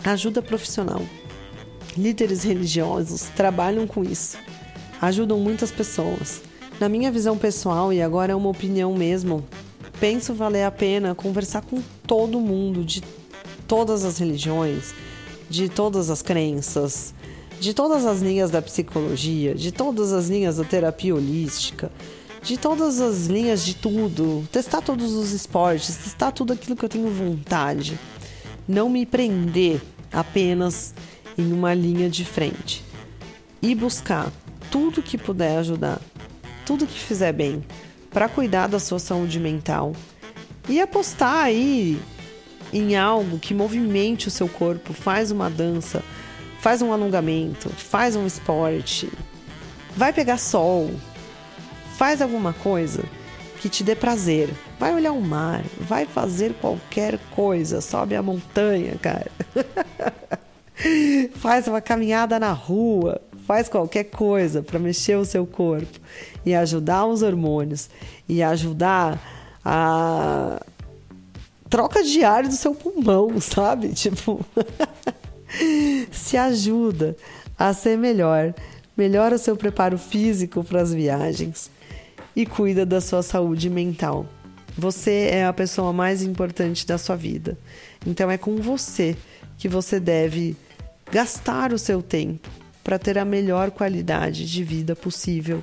ajuda 0.03 0.41
profissional. 0.41 1.01
Líderes 1.97 2.43
religiosos 2.43 3.23
trabalham 3.36 3.86
com 3.86 4.04
isso, 4.04 4.38
ajudam 5.01 5.38
muitas 5.39 5.71
pessoas. 5.71 6.41
Na 6.80 6.88
minha 6.88 7.12
visão 7.12 7.38
pessoal, 7.38 7.91
e 7.91 8.01
agora 8.01 8.32
é 8.32 8.36
uma 8.36 8.49
opinião 8.49 8.95
mesmo, 8.95 9.43
penso 9.99 10.34
valer 10.34 10.63
a 10.63 10.71
pena 10.71 11.13
conversar 11.13 11.62
com 11.62 11.82
todo 12.08 12.39
mundo 12.39 12.84
de 12.84 13.04
todas 13.67 14.06
as 14.06 14.17
religiões, 14.17 14.93
de 15.49 15.67
todas 15.67 16.10
as 16.10 16.21
crenças, 16.21 17.13
de 17.60 17.73
todas 17.73 18.06
as 18.06 18.21
linhas 18.21 18.49
da 18.49 18.62
psicologia, 18.62 19.54
de 19.54 19.71
todas 19.71 20.13
as 20.13 20.30
linhas 20.30 20.58
da 20.58 20.63
terapia 20.63 21.13
holística, 21.13 21.91
de 22.41 22.58
todas 22.58 22.99
as 22.99 23.27
linhas 23.27 23.63
de 23.65 23.75
tudo, 23.75 24.47
testar 24.51 24.82
todos 24.82 25.12
os 25.12 25.32
esportes, 25.32 25.97
testar 25.97 26.32
tudo 26.32 26.54
aquilo 26.54 26.75
que 26.75 26.86
eu 26.86 26.89
tenho 26.89 27.10
vontade. 27.10 27.99
Não 28.67 28.89
me 28.89 29.06
prender 29.06 29.82
apenas 30.12 30.93
em 31.38 31.52
uma 31.52 31.74
linha 31.74 32.10
de 32.10 32.26
frente 32.26 32.84
e 33.62 33.74
buscar 33.76 34.32
tudo 34.70 35.02
que 35.02 35.17
puder 35.17 35.58
ajudar, 35.58 36.00
tudo 36.65 36.88
que 36.88 37.00
fizer 37.00 37.32
bem 37.32 37.63
para 38.10 38.30
cuidar 38.30 38.67
da 38.67 38.80
sua 38.80 39.00
saúde 39.00 39.39
mental 39.39 39.94
e 40.67 40.80
apostar 40.80 41.46
aí 41.46 42.00
em 42.74 42.96
algo 42.96 43.39
que 43.39 43.54
movimente 43.54 44.28
o 44.28 44.32
seu 44.32 44.48
corpo, 44.48 44.94
faz 44.94 45.32
uma 45.32 45.50
dança, 45.50 46.04
faz 46.60 46.82
um 46.82 46.94
alongamento, 46.94 47.70
faz 47.70 48.15
um 48.15 48.26
esporte, 48.26 49.10
vai 49.96 50.13
pegar 50.13 50.38
sol, 50.38 50.89
faz 51.98 52.22
alguma 52.22 52.54
coisa 52.54 53.04
que 53.62 53.70
te 53.70 53.84
dê 53.84 53.96
prazer. 53.96 54.50
Vai 54.80 54.96
olhar 54.96 55.12
o 55.12 55.22
mar, 55.22 55.63
vai 55.80 56.06
fazer 56.08 56.54
qualquer 56.56 57.20
coisa, 57.36 57.80
sobe 57.80 58.15
a 58.15 58.24
montanha, 58.24 58.96
cara. 58.96 59.30
faz 61.36 61.67
uma 61.67 61.82
caminhada 61.82 62.39
na 62.39 62.52
rua, 62.52 63.22
faz 63.46 63.67
qualquer 63.67 64.06
coisa 64.06 64.62
para 64.62 64.80
mexer 64.80 65.15
o 65.17 65.26
seu 65.26 65.46
corpo 65.46 66.00
e 66.46 66.54
ajudar 66.54 67.06
os 67.06 67.22
hormônios 67.22 67.89
e 68.28 68.41
ajudar 68.41 69.20
a 69.63 70.62
troca 71.70 72.04
de 72.04 72.24
ar 72.24 72.44
do 72.44 72.54
seu 72.54 72.74
pulmão, 72.74 73.39
sabe? 73.41 73.89
Tipo, 73.89 74.44
se 76.12 76.38
ajuda 76.38 77.15
a 77.58 77.74
ser 77.74 77.98
melhor, 77.98 78.54
melhora 78.96 79.36
o 79.36 79.39
seu 79.39 79.56
preparo 79.56 79.98
físico 79.98 80.63
para 80.63 80.82
as 80.82 80.94
viagens 80.94 81.70
e 82.36 82.46
cuida 82.46 82.86
da 82.86 83.02
sua 83.02 83.24
saúde 83.24 83.70
mental. 83.70 84.26
Você 84.78 85.30
é 85.32 85.46
a 85.46 85.54
pessoa 85.54 85.91
mais 85.91 86.24
importante 86.24 86.88
da 86.88 86.98
sua 86.98 87.15
vida. 87.15 87.58
Então 88.06 88.32
é 88.32 88.38
com 88.38 88.56
você 88.56 89.15
que 89.58 89.67
você 89.67 90.00
deve 90.00 90.56
gastar 91.12 91.74
o 91.74 91.78
seu 91.78 92.02
tempo 92.02 92.50
para 92.84 92.97
ter 92.97 93.17
a 93.17 93.26
melhor 93.26 93.69
qualidade 93.69 94.50
de 94.50 94.63
vida 94.63 94.95
possível 94.95 95.62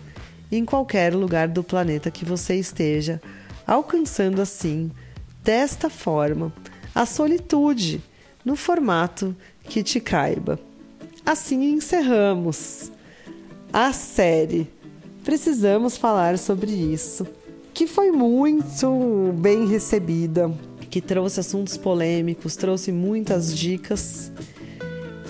em 0.52 0.64
qualquer 0.64 1.14
lugar 1.14 1.48
do 1.48 1.64
planeta 1.64 2.10
que 2.10 2.24
você 2.24 2.54
esteja, 2.56 3.20
alcançando 3.66 4.40
assim, 4.40 4.90
desta 5.42 5.90
forma, 5.90 6.52
a 6.94 7.04
solitude 7.04 8.02
no 8.44 8.56
formato 8.56 9.34
que 9.64 9.82
te 9.82 10.00
caiba. 10.00 10.58
Assim 11.24 11.72
encerramos 11.72 12.90
a 13.72 13.92
série. 13.92 14.70
Precisamos 15.24 15.96
falar 15.96 16.38
sobre 16.38 16.70
isso, 16.70 17.26
que 17.74 17.86
foi 17.86 18.10
muito 18.10 19.34
bem 19.38 19.66
recebida, 19.66 20.50
que 20.88 21.02
trouxe 21.02 21.40
assuntos 21.40 21.76
polêmicos, 21.76 22.56
trouxe 22.56 22.90
muitas 22.90 23.54
dicas 23.54 24.32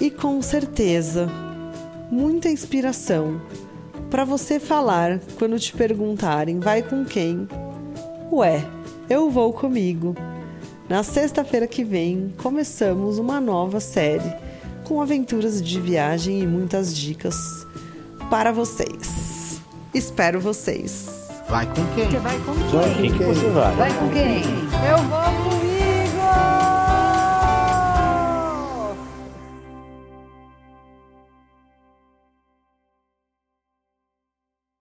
e 0.00 0.10
com 0.10 0.40
certeza 0.40 1.28
muita 2.10 2.48
inspiração 2.48 3.40
para 4.10 4.24
você 4.24 4.58
falar 4.58 5.20
quando 5.38 5.58
te 5.58 5.72
perguntarem 5.72 6.58
vai 6.60 6.82
com 6.82 7.04
quem? 7.04 7.46
Ué, 8.32 8.64
eu 9.08 9.30
vou 9.30 9.52
comigo. 9.52 10.14
Na 10.88 11.02
sexta-feira 11.02 11.66
que 11.66 11.84
vem 11.84 12.32
começamos 12.42 13.18
uma 13.18 13.40
nova 13.40 13.80
série 13.80 14.32
com 14.84 15.02
aventuras 15.02 15.62
de 15.62 15.78
viagem 15.80 16.40
e 16.40 16.46
muitas 16.46 16.96
dicas 16.96 17.36
para 18.30 18.50
vocês. 18.52 19.60
Espero 19.92 20.40
vocês. 20.40 21.08
Vai 21.48 21.66
com 21.66 21.84
quem? 21.94 22.06
Você 22.10 22.18
vai 22.18 22.38
com 22.38 22.52
Vai 22.54 22.94
quem? 22.94 23.10
com 23.12 23.18
quem 23.18 23.26
você 23.26 23.48
vai? 23.50 23.74
Vai 23.76 23.98
com 23.98 24.08
quem? 24.10 24.42
Eu 24.88 24.98
vou 25.08 25.52
com 25.52 25.57